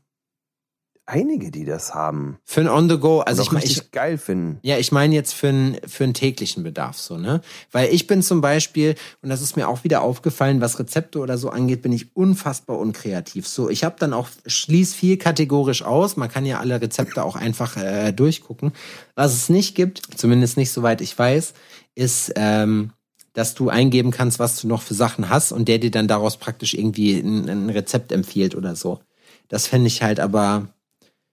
[1.08, 2.38] einige, die das haben.
[2.44, 4.58] für ein On the Go, also ich meine, ich, geil finden.
[4.62, 7.40] Ja, ich meine jetzt für einen für einen täglichen Bedarf so, ne?
[7.72, 11.38] Weil ich bin zum Beispiel, und das ist mir auch wieder aufgefallen, was Rezepte oder
[11.38, 13.48] so angeht, bin ich unfassbar unkreativ.
[13.48, 16.16] So, ich habe dann auch, schließ viel kategorisch aus.
[16.16, 18.72] Man kann ja alle Rezepte auch einfach äh, durchgucken.
[19.14, 21.54] Was es nicht gibt, zumindest nicht soweit ich weiß,
[21.94, 22.92] ist, ähm,
[23.32, 26.36] dass du eingeben kannst, was du noch für Sachen hast und der dir dann daraus
[26.36, 29.00] praktisch irgendwie ein, ein Rezept empfiehlt oder so.
[29.48, 30.68] Das fände ich halt aber,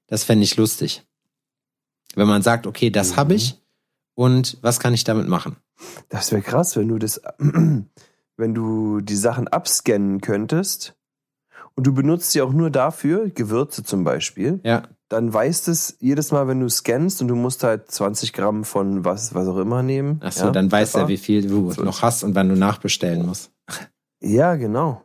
[0.07, 1.05] das fände ich lustig.
[2.15, 3.15] Wenn man sagt, okay, das mhm.
[3.17, 3.61] habe ich
[4.15, 5.57] und was kann ich damit machen?
[6.09, 10.95] Das wäre krass, wenn du das, wenn du die Sachen abscannen könntest
[11.75, 14.61] und du benutzt sie auch nur dafür, Gewürze zum Beispiel.
[14.63, 14.83] Ja.
[15.09, 19.05] Dann weißt es jedes Mal, wenn du scannst und du musst halt 20 Gramm von
[19.05, 20.19] was, was auch immer nehmen.
[20.23, 23.25] Ach so, ja, dann weißt er, wie viel du noch hast und wann du nachbestellen
[23.25, 23.51] musst.
[24.21, 25.03] Ja, genau.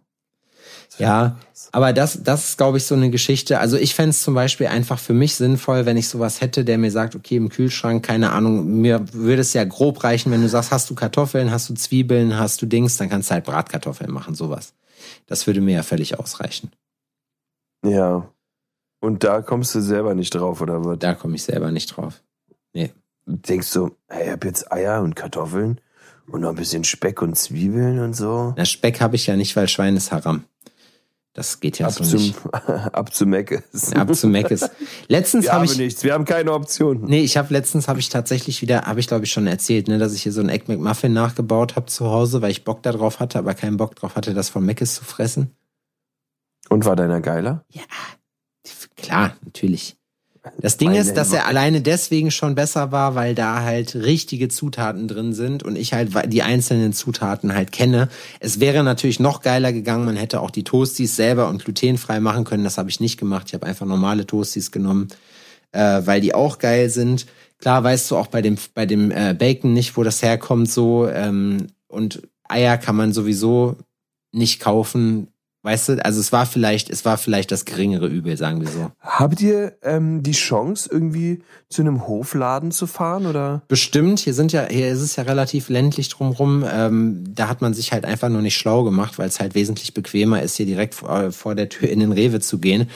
[0.98, 1.38] Ja,
[1.72, 3.60] aber das, das ist, glaube ich, so eine Geschichte.
[3.60, 6.78] Also ich fände es zum Beispiel einfach für mich sinnvoll, wenn ich sowas hätte, der
[6.78, 10.48] mir sagt, okay, im Kühlschrank, keine Ahnung, mir würde es ja grob reichen, wenn du
[10.48, 14.10] sagst, hast du Kartoffeln, hast du Zwiebeln, hast du Dings, dann kannst du halt Bratkartoffeln
[14.10, 14.74] machen, sowas.
[15.26, 16.72] Das würde mir ja völlig ausreichen.
[17.86, 18.28] Ja.
[19.00, 20.98] Und da kommst du selber nicht drauf, oder was?
[20.98, 22.22] Da komme ich selber nicht drauf.
[22.74, 22.90] Nee.
[23.26, 25.80] Denkst du, hey, ich hab jetzt Eier und Kartoffeln
[26.26, 28.54] und noch ein bisschen Speck und Zwiebeln und so?
[28.56, 30.44] Na, Speck habe ich ja nicht, weil Schwein ist Haram.
[31.32, 32.36] Das geht ja ab so zum, nicht.
[32.54, 33.92] ab zu Meckes.
[33.92, 34.68] Ab zu Meckes.
[35.06, 37.04] Letztens habe ich nichts, wir haben keine Option.
[37.04, 39.98] Nee, ich habe letztens habe ich tatsächlich wieder, habe ich glaube ich schon erzählt, ne,
[39.98, 43.20] dass ich hier so ein Egg McMuffin nachgebaut habe zu Hause, weil ich Bock darauf
[43.20, 45.54] hatte, aber keinen Bock drauf hatte, das von Meckes zu fressen.
[46.68, 47.64] Und war deiner geiler?
[47.70, 47.82] Ja,
[48.96, 49.99] klar, natürlich.
[50.59, 55.07] Das Ding ist, dass er alleine deswegen schon besser war, weil da halt richtige Zutaten
[55.07, 58.09] drin sind und ich halt die einzelnen Zutaten halt kenne.
[58.41, 62.45] Es wäre natürlich noch geiler gegangen, man hätte auch die Toasties selber und glutenfrei machen
[62.45, 62.64] können.
[62.64, 63.49] Das habe ich nicht gemacht.
[63.49, 65.09] Ich habe einfach normale Toasties genommen,
[65.72, 67.26] äh, weil die auch geil sind.
[67.59, 71.07] Klar weißt du auch bei dem, bei dem äh, Bacon nicht, wo das herkommt so.
[71.07, 73.76] Ähm, und Eier kann man sowieso
[74.32, 75.28] nicht kaufen.
[75.62, 78.92] Weißt du, also es war vielleicht, es war vielleicht das geringere Übel, sagen wir so.
[79.00, 83.61] Habt ihr ähm, die Chance, irgendwie zu einem Hofladen zu fahren oder?
[83.68, 84.20] Bestimmt.
[84.20, 86.64] Hier sind ja, hier ist es ja relativ ländlich drumrum.
[86.70, 89.92] Ähm, da hat man sich halt einfach nur nicht schlau gemacht, weil es halt wesentlich
[89.92, 92.88] bequemer ist, hier direkt vor, vor der Tür in den Rewe zu gehen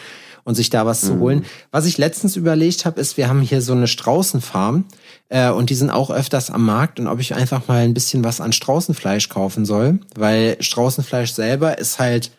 [0.45, 1.09] und sich da was mhm.
[1.09, 1.45] zu holen.
[1.71, 4.85] Was ich letztens überlegt habe, ist, wir haben hier so eine Straußenfarm
[5.29, 8.25] äh, und die sind auch öfters am Markt und ob ich einfach mal ein bisschen
[8.25, 12.31] was an Straußenfleisch kaufen soll, weil Straußenfleisch selber ist halt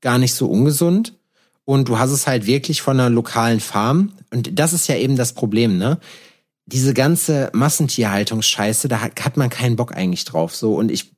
[0.00, 1.14] gar nicht so ungesund.
[1.64, 4.12] Und du hast es halt wirklich von einer lokalen Farm.
[4.32, 5.98] Und das ist ja eben das Problem, ne?
[6.64, 10.54] Diese ganze Massentierhaltungsscheiße, da hat man keinen Bock eigentlich drauf.
[10.54, 11.12] So, und ich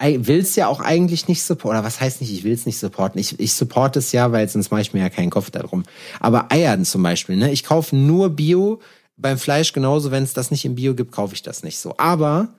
[0.00, 1.78] will es ja auch eigentlich nicht supporten.
[1.78, 3.20] Oder was heißt nicht, ich will es nicht supporten.
[3.20, 5.84] Ich, ich supporte es ja, weil sonst mache ich mir ja keinen Kopf darum.
[6.20, 7.50] Aber Eiern zum Beispiel, ne?
[7.50, 8.80] Ich kaufe nur Bio.
[9.16, 11.94] Beim Fleisch genauso, wenn es das nicht im Bio gibt, kaufe ich das nicht so.
[11.98, 12.54] Aber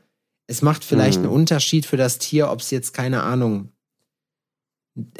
[0.46, 1.28] es macht vielleicht mhm.
[1.28, 3.70] einen Unterschied für das Tier, ob es jetzt, keine Ahnung,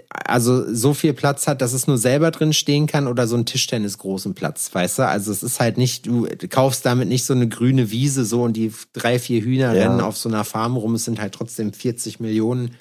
[0.10, 3.46] also so viel Platz hat, dass es nur selber drin stehen kann oder so ein
[3.46, 5.08] Tischtennis großen Platz, weißt du?
[5.08, 8.54] Also es ist halt nicht, du kaufst damit nicht so eine grüne Wiese so und
[8.54, 9.84] die drei, vier Hühner ja.
[9.84, 10.96] rennen auf so einer Farm rum.
[10.96, 12.76] Es sind halt trotzdem 40 Millionen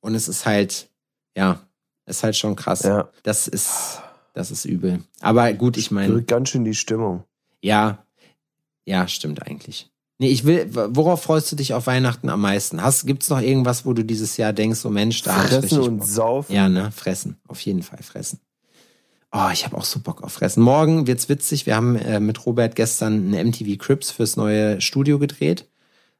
[0.00, 0.88] und es ist halt,
[1.36, 1.60] ja,
[2.06, 2.82] ist halt schon krass.
[2.82, 3.08] Ja.
[3.22, 4.00] Das ist,
[4.34, 5.02] das ist übel.
[5.20, 6.22] Aber gut, ich meine.
[6.22, 7.24] Ganz schön die Stimmung.
[7.60, 8.04] Ja,
[8.84, 9.90] ja, stimmt eigentlich.
[10.20, 12.82] Nee, ich will, worauf freust du dich auf Weihnachten am meisten?
[12.82, 15.98] Hast, gibt's noch irgendwas, wo du dieses Jahr denkst, so Mensch, da Fressen ich und
[15.98, 16.08] Bock.
[16.08, 16.52] saufen.
[16.52, 17.36] Ja, ne, fressen.
[17.46, 18.40] Auf jeden Fall fressen.
[19.30, 20.62] Oh, ich habe auch so Bock auf Fressen.
[20.62, 21.66] Morgen wird's witzig.
[21.66, 25.68] Wir haben äh, mit Robert gestern eine MTV Crips fürs neue Studio gedreht.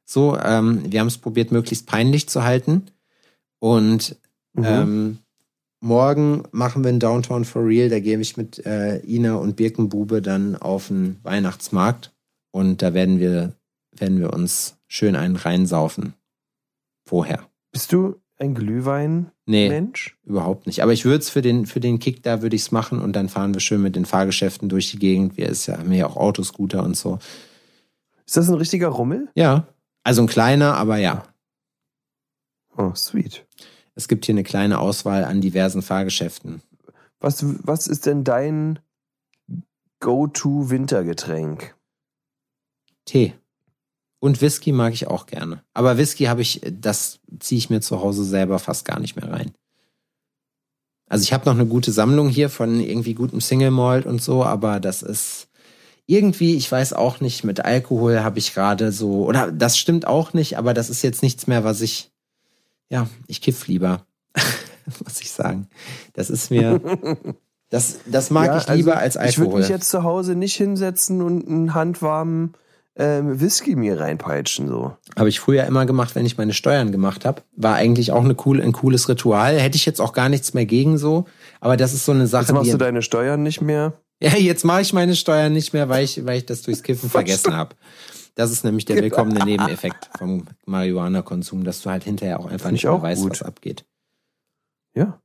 [0.05, 2.85] So, ähm, wir haben es probiert, möglichst peinlich zu halten.
[3.57, 4.15] Und
[4.53, 4.63] mhm.
[4.63, 5.17] ähm,
[5.81, 7.89] morgen machen wir einen Downtown for Real.
[7.89, 12.13] Da gehe ich mit äh, Ina und Birkenbube dann auf den Weihnachtsmarkt.
[12.51, 13.53] Und da werden wir
[14.01, 16.13] werden wir uns schön einen reinsaufen.
[17.05, 17.47] Vorher.
[17.71, 20.17] Bist du ein Glühwein-Mensch?
[20.23, 20.81] Nee, überhaupt nicht.
[20.81, 23.13] Aber ich würde es für den, für den Kick, da würde ich es machen und
[23.13, 25.37] dann fahren wir schön mit den Fahrgeschäften durch die Gegend.
[25.37, 27.19] Wir ist ja, haben ja auch Autoscooter und so.
[28.25, 29.29] Ist das ein richtiger Rummel?
[29.35, 29.67] Ja.
[30.03, 31.23] Also ein kleiner, aber ja.
[32.77, 33.45] Oh, sweet.
[33.95, 36.61] Es gibt hier eine kleine Auswahl an diversen Fahrgeschäften.
[37.19, 38.79] Was, was ist denn dein
[39.99, 41.75] Go-To-Wintergetränk?
[43.03, 43.33] Tee.
[44.19, 45.63] Und Whisky mag ich auch gerne.
[45.73, 49.31] Aber Whisky habe ich, das ziehe ich mir zu Hause selber fast gar nicht mehr
[49.31, 49.51] rein.
[51.07, 54.43] Also ich habe noch eine gute Sammlung hier von irgendwie gutem Single Malt und so,
[54.43, 55.47] aber das ist
[56.05, 60.33] irgendwie, ich weiß auch nicht, mit Alkohol habe ich gerade so, oder das stimmt auch
[60.33, 62.11] nicht, aber das ist jetzt nichts mehr, was ich,
[62.89, 64.05] ja, ich kiff lieber,
[65.03, 65.67] muss ich sagen.
[66.13, 66.79] Das ist mir,
[67.69, 69.29] das, das mag ja, ich lieber also als Alkohol.
[69.29, 72.53] Ich würde mich jetzt zu Hause nicht hinsetzen und einen handwarmen
[72.99, 74.67] ähm, Whisky mir reinpeitschen.
[74.67, 74.95] So.
[75.17, 77.41] Habe ich früher immer gemacht, wenn ich meine Steuern gemacht habe.
[77.55, 79.57] War eigentlich auch eine cool, ein cooles Ritual.
[79.57, 81.25] Hätte ich jetzt auch gar nichts mehr gegen so.
[81.61, 82.43] Aber das ist so eine Sache.
[82.43, 83.93] Jetzt machst du deine Steuern nicht mehr?
[84.21, 87.09] Ja, jetzt mache ich meine Steuern nicht mehr, weil ich, weil ich das durchs Kiffen
[87.09, 87.73] vergessen habe.
[88.35, 89.05] Das ist nämlich der genau.
[89.05, 93.31] willkommene Nebeneffekt vom Marihuana-Konsum, dass du halt hinterher auch einfach nicht mehr weißt, gut.
[93.31, 93.85] was abgeht.
[94.93, 95.21] Ja.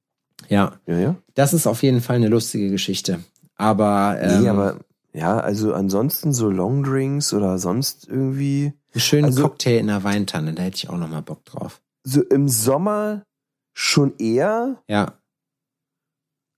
[0.49, 0.79] Ja.
[0.87, 1.17] Ja, ja.
[1.35, 3.19] Das ist auf jeden Fall eine lustige Geschichte.
[3.57, 4.79] Aber, ähm, Nee, aber
[5.15, 8.73] ja, also ansonsten so Longdrinks oder sonst irgendwie.
[8.93, 11.81] einen schönen also- Cocktail in der Weintanne, da hätte ich auch noch mal Bock drauf.
[12.05, 13.25] So im Sommer
[13.73, 15.19] schon eher, Ja.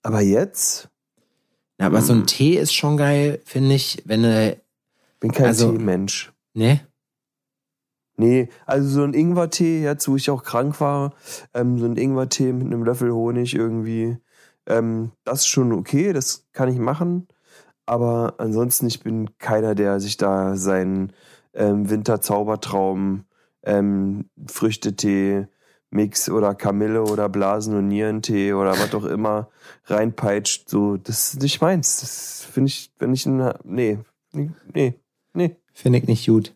[0.03, 0.89] aber jetzt
[1.79, 2.25] Ja, aber so ein Mm.
[2.25, 4.59] Tee ist schon geil, finde ich, wenn du,
[5.19, 6.33] bin kein Also- Teemensch.
[6.55, 6.81] ne?
[8.19, 11.13] Nee, also so ein Ingwertee, jetzt wo ich auch krank war,
[11.53, 14.17] ähm, so ein Ingwertee mit einem Löffel Honig irgendwie,
[14.65, 17.27] ähm, das ist schon okay, das kann ich machen.
[17.87, 21.13] Aber ansonsten, ich bin keiner, der sich da seinen
[21.53, 23.23] ähm, Winterzaubertraum,
[23.63, 25.47] ähm, Früchtetee,
[25.89, 29.49] Mix oder Kamille oder Blasen- und Nierentee oder was auch immer
[29.85, 30.69] reinpeitscht.
[30.69, 32.01] So, das ist nicht meins.
[32.01, 33.99] Das finde ich, wenn ich, ein- nee,
[34.33, 34.93] nee,
[35.33, 35.55] nee.
[35.73, 36.55] Finde ich nicht gut.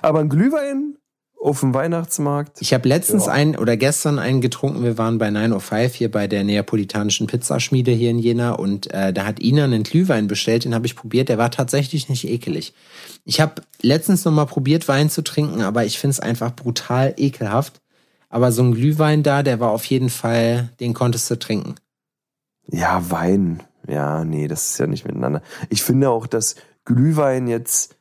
[0.00, 0.96] Aber ein Glühwein
[1.42, 2.60] auf dem Weihnachtsmarkt.
[2.60, 3.32] Ich habe letztens Ja.
[3.32, 4.82] einen oder gestern einen getrunken.
[4.84, 9.24] Wir waren bei 905 hier bei der neapolitanischen Pizzaschmiede hier in Jena und äh, da
[9.24, 11.30] hat Ina einen Glühwein bestellt, den habe ich probiert.
[11.30, 12.74] Der war tatsächlich nicht ekelig.
[13.24, 17.14] Ich habe letztens noch mal probiert, Wein zu trinken, aber ich finde es einfach brutal
[17.16, 17.80] ekelhaft.
[18.28, 21.74] Aber so ein Glühwein da, der war auf jeden Fall, den konntest du trinken.
[22.68, 23.62] Ja, Wein.
[23.88, 25.42] Ja, nee, das ist ja nicht miteinander.
[25.70, 27.96] Ich finde auch, dass Glühwein jetzt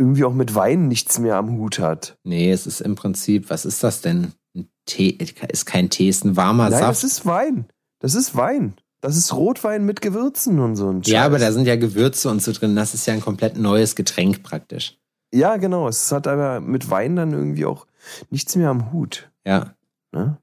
[0.00, 2.16] irgendwie auch mit Wein nichts mehr am Hut hat.
[2.24, 4.32] Nee, es ist im Prinzip, was ist das denn?
[4.56, 6.90] Ein Tee, ist kein Tee, ist ein warmer Nein, Saft.
[6.90, 7.66] das ist Wein.
[7.98, 8.74] Das ist Wein.
[9.02, 11.54] Das ist Rotwein mit Gewürzen und so ein ja, aber da Scheiß.
[11.54, 12.74] sind ja Gewürze und so drin.
[12.76, 14.98] Das ist ja ein komplett neues Getränk praktisch.
[15.32, 15.86] Ja, genau.
[15.86, 17.86] Es hat aber mit Wein dann irgendwie auch
[18.30, 19.30] nichts mehr am Hut.
[19.46, 19.74] Ja.
[20.12, 20.38] Ne?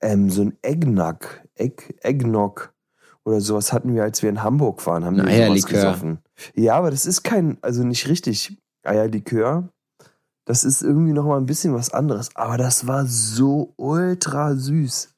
[0.00, 2.71] Ähm, so ein Eggnog, Egg, Eggnog
[3.24, 5.70] oder sowas hatten wir, als wir in Hamburg waren, haben wir sowas Eierlikör.
[5.72, 6.18] gesoffen.
[6.54, 9.68] Ja, aber das ist kein, also nicht richtig Eierlikör.
[10.44, 12.34] Das ist irgendwie noch mal ein bisschen was anderes.
[12.34, 15.10] Aber das war so ultra süß.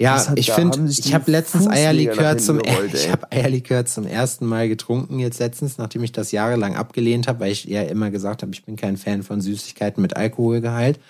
[0.00, 4.46] Ja, hat- ich finde, ich habe letztens Eierlikör zum gerollt, ich habe Eierlikör zum ersten
[4.46, 8.42] Mal getrunken jetzt letztens, nachdem ich das jahrelang abgelehnt habe, weil ich ja immer gesagt
[8.42, 11.00] habe, ich bin kein Fan von Süßigkeiten mit Alkoholgehalt.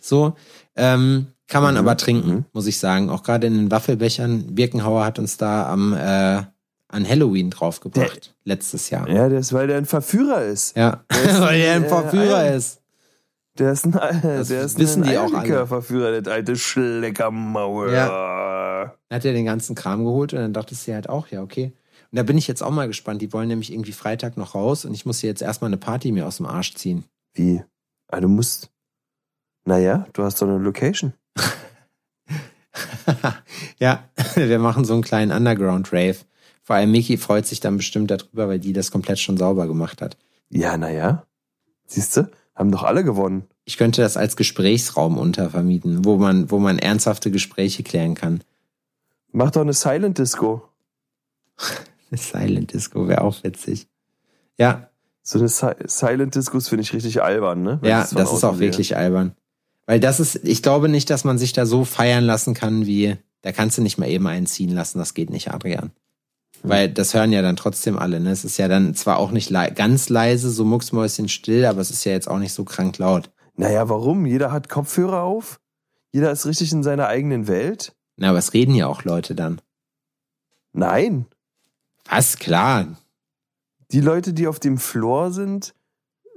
[0.00, 0.34] So
[0.78, 3.10] ähm, kann man Mhm, aber trinken, muss ich sagen.
[3.10, 4.54] Auch gerade in den Waffelbechern.
[4.54, 6.42] Birkenhauer hat uns da am äh,
[6.90, 9.08] an Halloween draufgebracht letztes Jahr.
[9.08, 10.76] Ja, das, weil der ein Verführer ist.
[10.76, 12.80] Ja, ist weil er ein äh, Verführer Eier- ist.
[13.58, 15.34] Der ist ein, der ist wissen ein die auch alle.
[15.38, 17.90] Eierlikörverführer, der alte Schleckermaul.
[17.92, 21.72] Dann hat er den ganzen Kram geholt und dann dachtest du halt auch, ja, okay.
[22.10, 23.20] Und da bin ich jetzt auch mal gespannt.
[23.20, 26.12] Die wollen nämlich irgendwie Freitag noch raus und ich muss hier jetzt erstmal eine Party
[26.12, 27.04] mir aus dem Arsch ziehen.
[27.34, 27.62] Wie?
[28.08, 28.70] Ah, du musst.
[29.68, 31.12] Naja, du hast doch eine Location.
[33.78, 34.02] ja,
[34.34, 36.16] wir machen so einen kleinen Underground-Rave.
[36.62, 40.00] Vor allem Miki freut sich dann bestimmt darüber, weil die das komplett schon sauber gemacht
[40.00, 40.16] hat.
[40.48, 41.26] Ja, naja.
[41.86, 42.30] Siehst du?
[42.54, 43.44] Haben doch alle gewonnen.
[43.66, 48.40] Ich könnte das als Gesprächsraum untervermieten, wo man, wo man ernsthafte Gespräche klären kann.
[49.32, 50.66] Mach doch eine Silent Disco.
[52.10, 53.86] Silent Disco wäre auch witzig.
[54.56, 54.88] Ja,
[55.22, 57.76] So eine Si Silent Discos finde ich richtig albern, ne?
[57.82, 58.60] Wenn ja, von das ist auch sehe.
[58.60, 59.34] wirklich albern.
[59.88, 63.16] Weil das ist, ich glaube nicht, dass man sich da so feiern lassen kann, wie,
[63.40, 65.92] da kannst du nicht mal eben einziehen lassen, das geht nicht, Adrian.
[66.60, 66.70] Hm.
[66.70, 68.30] Weil das hören ja dann trotzdem alle, ne?
[68.30, 71.90] Es ist ja dann zwar auch nicht lei- ganz leise, so mucksmäuschen still, aber es
[71.90, 73.30] ist ja jetzt auch nicht so krank laut.
[73.56, 74.26] Naja, warum?
[74.26, 75.58] Jeder hat Kopfhörer auf.
[76.12, 77.94] Jeder ist richtig in seiner eigenen Welt.
[78.18, 79.58] Na, aber es reden ja auch Leute dann.
[80.74, 81.24] Nein.
[82.10, 82.36] Was?
[82.36, 82.88] Klar.
[83.90, 85.74] Die Leute, die auf dem Floor sind,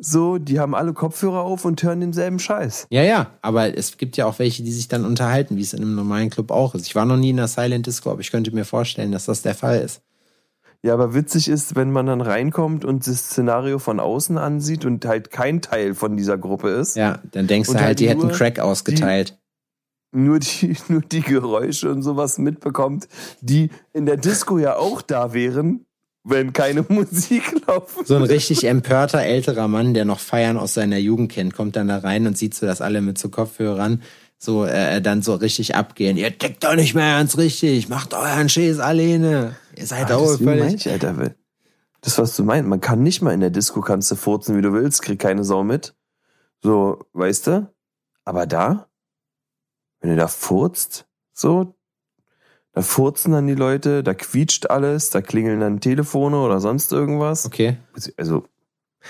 [0.04, 2.88] so, die haben alle Kopfhörer auf und hören denselben Scheiß.
[2.89, 5.84] Ja, ja, aber es gibt ja auch welche, die sich dann unterhalten, wie es in
[5.84, 6.88] einem normalen Club auch ist.
[6.88, 9.43] Ich war noch nie in einer Silent Disco, aber ich könnte mir vorstellen, dass das
[9.43, 10.02] der Fall ist.
[10.84, 15.06] Ja, aber witzig ist, wenn man dann reinkommt und das Szenario von außen ansieht und
[15.06, 16.95] halt kein Teil von dieser Gruppe ist.
[16.95, 19.38] Ja, dann denkst du halt, halt die hätten Crack ausgeteilt.
[20.12, 23.08] nur die, nur die Geräusche und sowas mitbekommt,
[23.41, 25.86] die in der Disco ja auch da wären,
[26.24, 28.05] wenn keine Musik laufen.
[28.05, 31.88] So ein richtig empörter älterer Mann, der noch Feiern aus seiner Jugend kennt, kommt dann
[31.88, 34.01] da rein und sieht so, dass alle mit so Kopfhörern
[34.38, 36.17] so äh, dann so richtig abgehen.
[36.17, 39.55] Ihr deckt doch nicht mehr ganz richtig, macht euren Schäß alleine.
[39.76, 40.86] Ihr seid Ah, auch deswegen mein völlig.
[40.86, 41.17] ich, Alter.
[41.17, 41.36] weil-
[42.01, 44.61] Das, was du meinst, man kann nicht mal in der Disco kannst du furzen, wie
[44.63, 45.93] du willst, krieg keine Sau mit.
[46.63, 47.72] So, weißt du?
[48.26, 48.88] Aber da,
[49.99, 51.76] wenn du da furzt, so,
[52.74, 57.45] da furzen dann die Leute, da quietscht alles, da klingeln dann Telefone oder sonst irgendwas.
[57.45, 57.78] Okay.
[58.17, 58.45] Also,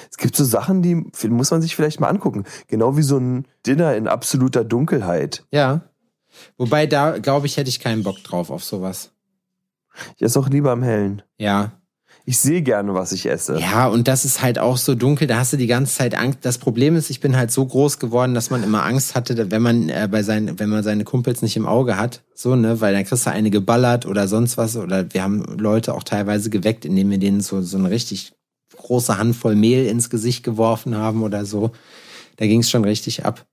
[0.10, 0.96] es gibt so Sachen, die
[1.28, 2.46] muss man sich vielleicht mal angucken.
[2.68, 5.46] Genau wie so ein Dinner in absoluter Dunkelheit.
[5.52, 5.82] Ja.
[6.58, 9.12] Wobei da, glaube ich, hätte ich keinen Bock drauf auf sowas.
[10.16, 11.22] Ich esse auch lieber am Hellen.
[11.38, 11.74] Ja.
[12.26, 13.60] Ich sehe gerne, was ich esse.
[13.60, 16.40] Ja, und das ist halt auch so dunkel, da hast du die ganze Zeit Angst.
[16.44, 19.62] Das Problem ist, ich bin halt so groß geworden, dass man immer Angst hatte, wenn
[19.62, 22.94] man äh, bei seinen, wenn man seine Kumpels nicht im Auge hat, so, ne, weil
[22.94, 24.78] dann kriegst du eine geballert oder sonst was.
[24.78, 28.34] Oder wir haben Leute auch teilweise geweckt, indem wir denen so, so eine richtig
[28.78, 31.72] große Handvoll Mehl ins Gesicht geworfen haben oder so.
[32.38, 33.46] Da ging es schon richtig ab.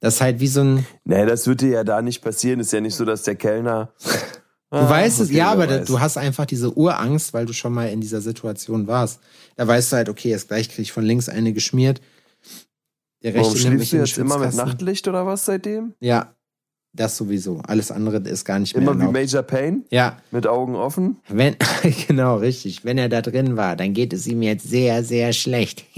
[0.00, 0.86] Das ist halt wie so ein.
[1.04, 2.60] Nee, das würde ja da nicht passieren.
[2.60, 3.92] Ist ja nicht so, dass der Kellner.
[4.76, 5.86] Du ah, weißt es, okay, ja, aber weiß.
[5.86, 9.20] du hast einfach diese Urangst, weil du schon mal in dieser Situation warst.
[9.56, 12.02] Da weißt du halt, okay, jetzt gleich krieg ich von links eine geschmiert.
[13.22, 15.94] Der rechte Warum schläfst du jetzt immer mit Nachtlicht oder was seitdem?
[16.00, 16.35] Ja,
[16.96, 17.60] das sowieso.
[17.66, 18.82] Alles andere ist gar nicht mehr.
[18.82, 19.82] Immer wie Major Payne?
[19.90, 20.18] Ja.
[20.30, 21.16] Mit Augen offen?
[21.28, 21.56] Wenn,
[22.08, 22.84] genau, richtig.
[22.84, 25.84] Wenn er da drin war, dann geht es ihm jetzt sehr, sehr schlecht.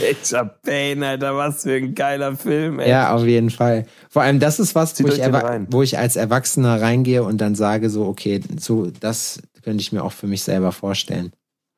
[0.00, 2.90] Major Payne, Alter, was für ein geiler Film, ey.
[2.90, 3.86] Ja, auf jeden Fall.
[4.08, 5.20] Vor allem, das ist was, wo ich,
[5.70, 10.02] wo ich, als Erwachsener reingehe und dann sage so, okay, so, das könnte ich mir
[10.02, 11.32] auch für mich selber vorstellen.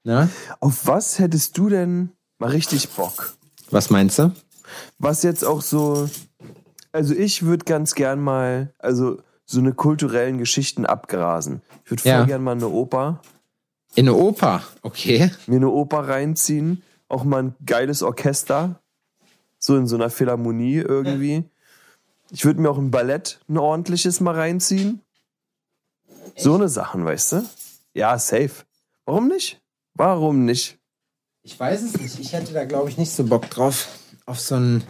[0.04, 0.28] Na?
[0.60, 3.34] Auf was hättest du denn mal richtig Bock?
[3.70, 4.32] Was meinst du?
[4.98, 6.08] Was jetzt auch so,
[6.92, 11.62] also ich würde ganz gern mal, also so eine kulturellen Geschichten abgrasen.
[11.84, 12.24] Ich würde voll ja.
[12.24, 13.20] gern mal eine Oper.
[13.94, 15.30] In eine Oper, okay.
[15.46, 18.80] Mir eine Oper reinziehen, auch mal ein geiles Orchester,
[19.58, 21.44] so in so einer Philharmonie irgendwie.
[22.30, 25.02] Ich würde mir auch ein Ballett, ein ordentliches mal reinziehen.
[26.34, 26.44] Echt?
[26.44, 27.44] So eine Sachen, weißt du?
[27.92, 28.64] Ja, safe.
[29.04, 29.60] Warum nicht?
[29.94, 30.78] Warum nicht?
[31.42, 32.18] Ich weiß es nicht.
[32.18, 33.88] Ich hätte da, glaube ich, nicht so Bock drauf
[34.24, 34.84] auf so ein.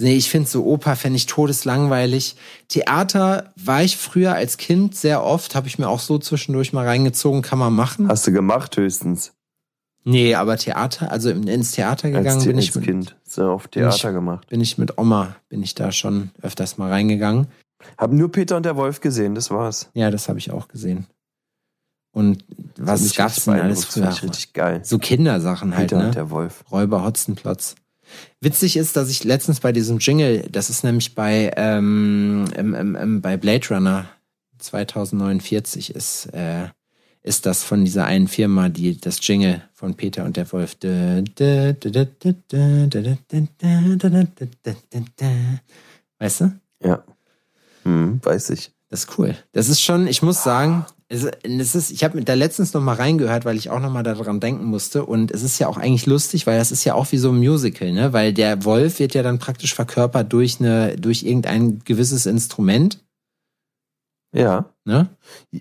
[0.00, 2.36] Nee, ich finde so Oper fände ich todeslangweilig.
[2.68, 6.86] Theater war ich früher als Kind sehr oft, habe ich mir auch so zwischendurch mal
[6.86, 8.08] reingezogen, kann man machen.
[8.08, 9.32] Hast du gemacht höchstens?
[10.04, 13.16] Nee, aber Theater, also ins Theater gegangen als, bin ich mit Kind.
[13.24, 14.48] So auf Theater ich, gemacht.
[14.48, 17.48] Bin ich mit Oma, bin ich da schon öfters mal reingegangen.
[17.96, 19.90] Hab nur Peter und der Wolf gesehen, das war's.
[19.94, 21.06] Ja, das habe ich auch gesehen.
[22.12, 22.44] Und
[22.78, 24.08] was gab's denn alles früher?
[24.08, 24.80] Richtig geil.
[24.82, 26.06] So Kindersachen halt, Peter ne?
[26.06, 26.64] Und der Wolf.
[26.70, 27.74] Räuber Hotzenplotz.
[28.40, 32.96] Witzig ist, dass ich letztens bei diesem Jingle, das ist nämlich bei, ähm, im, im,
[32.96, 34.08] im, bei Blade Runner
[34.58, 36.68] 2049 ist, äh,
[37.22, 40.76] ist das von dieser einen Firma, die das Jingle von Peter und der Wolf.
[46.18, 46.52] Weißt du?
[46.82, 47.04] Ja.
[47.84, 48.72] Hm, weiß ich.
[48.88, 49.36] Das ist cool.
[49.52, 52.94] Das ist schon, ich muss sagen, es, es ist, ich habe da letztens noch mal
[52.94, 55.06] reingehört, weil ich auch noch mal daran denken musste.
[55.06, 57.38] Und es ist ja auch eigentlich lustig, weil das ist ja auch wie so ein
[57.38, 58.12] Musical, ne?
[58.12, 63.02] Weil der Wolf wird ja dann praktisch verkörpert durch eine, durch irgendein gewisses Instrument.
[64.34, 64.66] Ja.
[64.84, 65.08] Ne?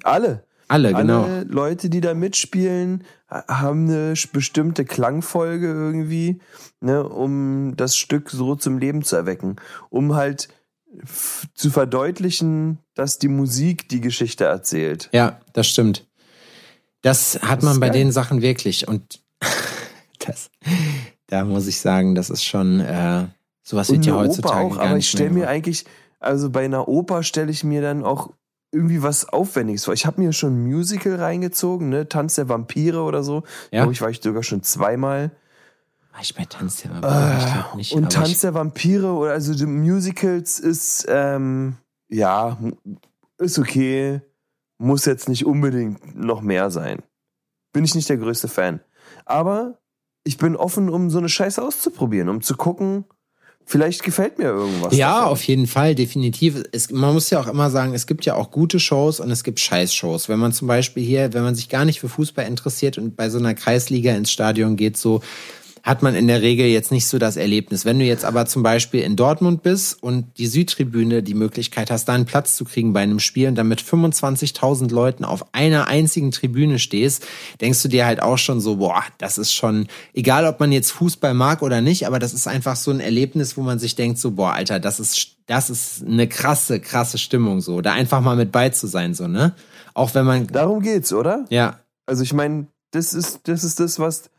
[0.04, 0.44] Alle.
[0.68, 1.24] Alle, genau.
[1.24, 6.42] Alle Leute, die da mitspielen, haben eine bestimmte Klangfolge irgendwie,
[6.82, 9.56] ne, um das Stück so zum Leben zu erwecken.
[9.90, 10.50] Um halt
[11.54, 15.10] zu verdeutlichen, dass die Musik die Geschichte erzählt.
[15.12, 16.08] Ja, das stimmt.
[17.02, 18.00] Das hat das man bei geil.
[18.00, 18.88] den Sachen wirklich.
[18.88, 19.22] Und
[20.26, 20.50] das,
[21.28, 23.28] da muss ich sagen, das ist schon, äh,
[23.64, 25.86] sowas wird ja heutzutage auch, gar aber ich stelle mir eigentlich,
[26.20, 28.32] also bei einer Oper stelle ich mir dann auch
[28.72, 29.94] irgendwie was Aufwendiges vor.
[29.94, 32.10] Ich habe mir schon ein Musical reingezogen, ne?
[32.10, 33.44] Tanz der Vampire oder so.
[33.72, 33.82] Ja.
[33.82, 35.32] Glaube ich, war ich sogar schon zweimal.
[36.18, 37.38] War ich bei Tanz der Vampire?
[37.38, 37.94] ich glaube nicht.
[37.94, 41.78] Und Tanz der Vampire oder also die Musicals ist, ähm,
[42.10, 42.58] ja,
[43.38, 44.22] ist okay.
[44.80, 47.04] Muss jetzt nicht unbedingt noch mehr sein.
[47.72, 48.80] Bin ich nicht der größte Fan.
[49.26, 49.78] Aber
[50.24, 53.06] ich bin offen, um so eine Scheiße auszuprobieren, um zu gucken,
[53.68, 54.98] vielleicht gefällt mir irgendwas.
[54.98, 55.32] Ja, davon.
[55.34, 56.64] auf jeden Fall, definitiv.
[56.72, 59.44] Es, man muss ja auch immer sagen, es gibt ja auch gute Shows und es
[59.44, 60.30] gibt Scheißshows.
[60.30, 63.30] Wenn man zum Beispiel hier, wenn man sich gar nicht für Fußball interessiert und bei
[63.30, 65.22] so einer Kreisliga ins Stadion geht, so
[65.88, 67.86] hat man in der Regel jetzt nicht so das Erlebnis.
[67.86, 72.10] Wenn du jetzt aber zum Beispiel in Dortmund bist und die Südtribüne die Möglichkeit hast,
[72.10, 75.88] da einen Platz zu kriegen bei einem Spiel und dann mit 25.000 Leuten auf einer
[75.88, 77.26] einzigen Tribüne stehst,
[77.62, 80.92] denkst du dir halt auch schon so, boah, das ist schon, egal ob man jetzt
[80.92, 84.20] Fußball mag oder nicht, aber das ist einfach so ein Erlebnis, wo man sich denkt
[84.20, 88.36] so, boah, Alter, das ist, das ist eine krasse, krasse Stimmung so, da einfach mal
[88.36, 89.56] mit bei zu sein so, ne?
[89.94, 90.48] Auch wenn man...
[90.48, 91.46] Darum geht's, oder?
[91.50, 91.80] Ja.
[92.06, 94.30] Also ich meine, das ist, das ist das, was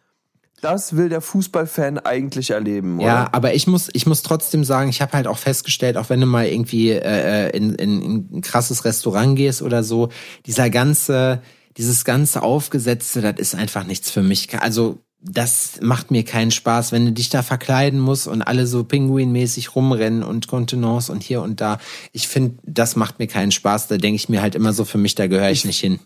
[0.61, 3.06] das will der Fußballfan eigentlich erleben, oder?
[3.06, 6.20] Ja, aber ich muss, ich muss trotzdem sagen, ich habe halt auch festgestellt, auch wenn
[6.20, 10.09] du mal irgendwie äh, in, in, in ein krasses Restaurant gehst oder so,
[10.46, 11.42] dieser ganze,
[11.76, 14.59] dieses ganze Aufgesetzte, das ist einfach nichts für mich.
[14.61, 18.84] Also das macht mir keinen Spaß, wenn du dich da verkleiden musst und alle so
[18.84, 21.78] pinguinmäßig rumrennen und Kontenance und hier und da.
[22.12, 23.88] Ich finde, das macht mir keinen Spaß.
[23.88, 25.98] Da denke ich mir halt immer so, für mich, da gehöre ich, ich nicht hin.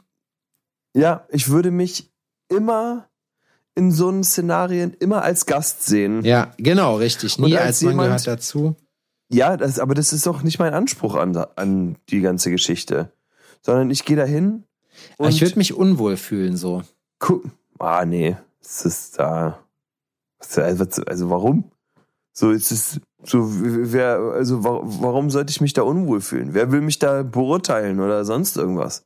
[0.95, 2.11] Ja, ich würde mich
[2.49, 3.09] immer
[3.75, 6.25] in so einen Szenarien immer als Gast sehen.
[6.25, 7.39] Ja, genau, richtig.
[7.39, 8.77] Nie als, als man jemand, gehört dazu.
[9.31, 13.13] Ja, das, aber das ist doch nicht mein Anspruch an, an die ganze Geschichte.
[13.63, 14.65] Sondern ich gehe dahin
[15.19, 16.83] ich Und- würde mich unwohl fühlen so.
[17.79, 18.37] Ah, nee.
[18.61, 19.59] Es ist da.
[20.57, 21.65] Also, also warum?
[22.33, 26.53] So, es ist so, wer, also wa- warum sollte ich mich da unwohl fühlen?
[26.55, 29.05] Wer will mich da beurteilen oder sonst irgendwas?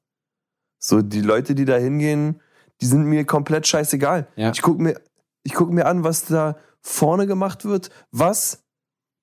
[0.79, 2.41] So, die Leute, die da hingehen,
[2.81, 4.29] die sind mir komplett scheißegal.
[4.37, 4.51] Ja.
[4.51, 5.01] Ich gucke mir,
[5.43, 8.65] ich guck mir an, was da vorne gemacht wird, was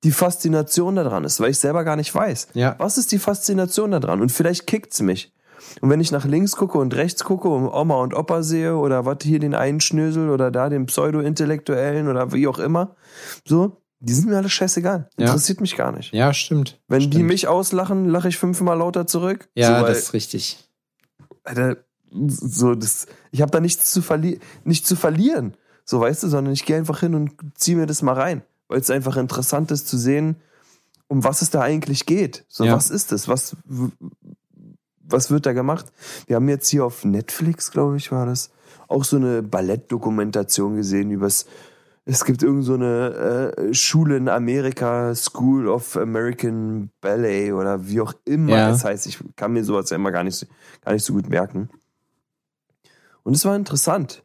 [0.03, 2.49] die Faszination daran ist, weil ich selber gar nicht weiß.
[2.53, 2.75] Ja.
[2.77, 4.21] Was ist die Faszination daran?
[4.21, 5.33] Und vielleicht kickt's mich.
[5.81, 9.05] Und wenn ich nach links gucke und rechts gucke und Oma und Opa sehe oder
[9.05, 12.95] was hier den einen Schnösel oder da den Pseudo-Intellektuellen oder wie auch immer,
[13.45, 15.09] so, die sind mir alle scheißegal.
[15.17, 15.27] Ja.
[15.27, 16.13] Interessiert mich gar nicht.
[16.13, 16.81] Ja, stimmt.
[16.89, 17.27] Wenn die Stimmt.
[17.27, 19.47] mich auslachen, lache ich fünfmal lauter zurück.
[19.55, 20.69] Ja, so, weil, das ist richtig.
[21.43, 21.77] Alter,
[22.11, 25.57] so, das, ich habe da nichts zu, verli nicht zu verlieren.
[25.85, 28.43] So, weißt du, sondern ich gehe einfach hin und ziehe mir das mal rein.
[28.67, 30.37] Weil es einfach interessant ist zu sehen,
[31.07, 32.45] um was es da eigentlich geht.
[32.47, 32.75] So, Ja.
[32.75, 33.27] was ist das?
[33.27, 33.57] Was,
[35.01, 35.91] was wird da gemacht?
[36.27, 38.51] Wir haben jetzt hier auf Netflix, glaube ich, war das,
[38.87, 41.45] auch so eine Ballettdokumentation gesehen übers.
[42.05, 48.01] Es gibt irgend so eine äh, Schule in Amerika, School of American Ballet oder wie
[48.01, 48.69] auch immer Ja.
[48.71, 49.07] es heißt.
[49.07, 50.45] Ich kann mir sowas ja immer gar nicht,
[50.83, 51.69] gar nicht so gut merken.
[53.23, 54.23] Und es war interessant.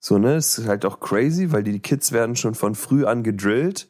[0.00, 3.22] So, ne, es ist halt auch crazy, weil die Kids werden schon von früh an
[3.22, 3.88] gedrillt.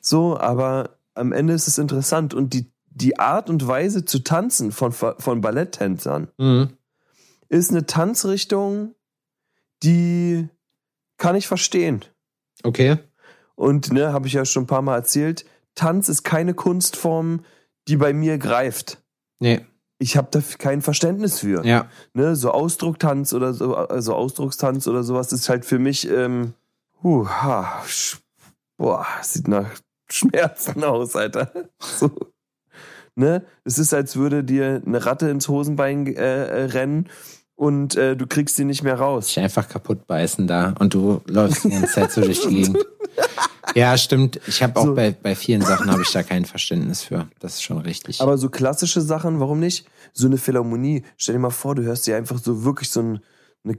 [0.00, 2.34] So, aber am Ende ist es interessant.
[2.34, 6.76] Und die, die Art und Weise zu tanzen von, von Balletttänzern Mhm.
[7.48, 8.94] ist eine Tanzrichtung,
[9.82, 10.48] die
[11.18, 12.04] kann ich verstehen.
[12.64, 12.98] Okay.
[13.54, 15.44] Und, ne, habe ich ja schon ein paar Mal erzählt,
[15.74, 17.44] Tanz ist keine Kunstform,
[17.88, 19.02] die bei mir greift.
[19.38, 19.64] Nee.
[20.02, 21.64] Ich habe da kein Verständnis für.
[21.64, 21.86] Ja.
[22.12, 26.54] ne, so Ausdrucktanz oder so, also Ausdruckstanz oder sowas ist halt für mich, ähm,
[27.04, 27.84] huh, ha,
[28.76, 29.70] boah, sieht nach
[30.10, 31.52] Schmerzen aus, Alter.
[31.80, 32.10] So.
[33.14, 33.44] Ne?
[33.64, 37.08] Es ist, als würde dir eine Ratte ins Hosenbein äh, äh, rennen
[37.54, 39.26] und äh, du kriegst sie nicht mehr raus.
[39.26, 42.78] Dich einfach kaputt beißen da und du läufst die ganze Zeit so durch die Gegend.
[43.74, 44.40] Ja, stimmt.
[44.46, 44.94] Ich habe auch So.
[44.94, 47.28] bei, bei vielen Sachen habe ich da kein Verständnis für.
[47.38, 48.20] Das ist schon richtig.
[48.20, 49.86] Aber so klassische Sachen, warum nicht?
[50.12, 51.04] So eine Philharmonie.
[51.16, 53.20] Stell dir mal vor, du hörst dir einfach so wirklich so ein,
[53.64, 53.78] eine,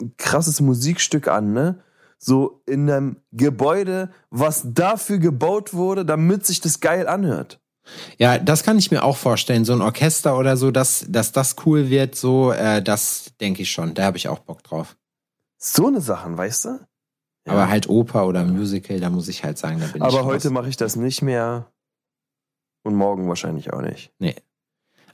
[0.00, 1.80] ein krasses Musikstück an, ne?
[2.18, 7.60] So in einem Gebäude, was dafür gebaut wurde, damit sich das geil anhört.
[8.18, 9.64] ja, das kann ich mir auch vorstellen.
[9.64, 13.70] So ein Orchester oder so, dass, dass das cool wird, so, äh, das denke ich
[13.70, 13.94] schon.
[13.94, 14.96] Da habe ich auch Bock drauf.
[15.58, 16.80] So eine Sachen, weißt du?
[17.48, 17.54] Ja.
[17.54, 20.50] Aber halt Oper oder Musical, da muss ich halt sagen, da bin ich Aber heute
[20.50, 21.66] mache ich das nicht mehr.
[22.84, 24.12] Und morgen wahrscheinlich auch nicht.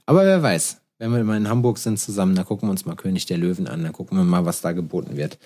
[0.05, 2.95] Aber wer weiß, wenn wir mal in Hamburg sind zusammen, dann gucken wir uns mal
[2.95, 5.39] König der Löwen an, dann gucken wir mal, was da geboten wird.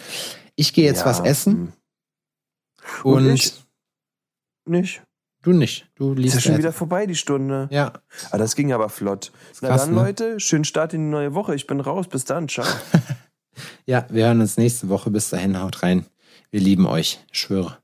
[0.56, 1.74] Ich gehe jetzt Ja, was essen hm.
[3.04, 3.54] und, Und ich?
[4.66, 5.02] Nicht.
[5.42, 5.90] du nicht.
[5.96, 7.68] Du Ist liest ja schon jetzt- wieder vorbei, die Stunde.
[7.72, 7.94] Ja,
[8.32, 9.32] Ah, das ging aber flott.
[9.62, 10.02] Na krass, dann, ne?
[10.02, 11.56] Leute, schönen Start in die neue Woche.
[11.56, 12.08] Ich bin raus.
[12.08, 12.48] Bis dann.
[12.50, 12.68] Ciao.
[13.86, 15.10] ja, wir hören uns nächste Woche.
[15.10, 16.06] Bis dahin, haut rein.
[16.52, 17.20] Wir lieben euch.
[17.32, 17.79] Schwöre.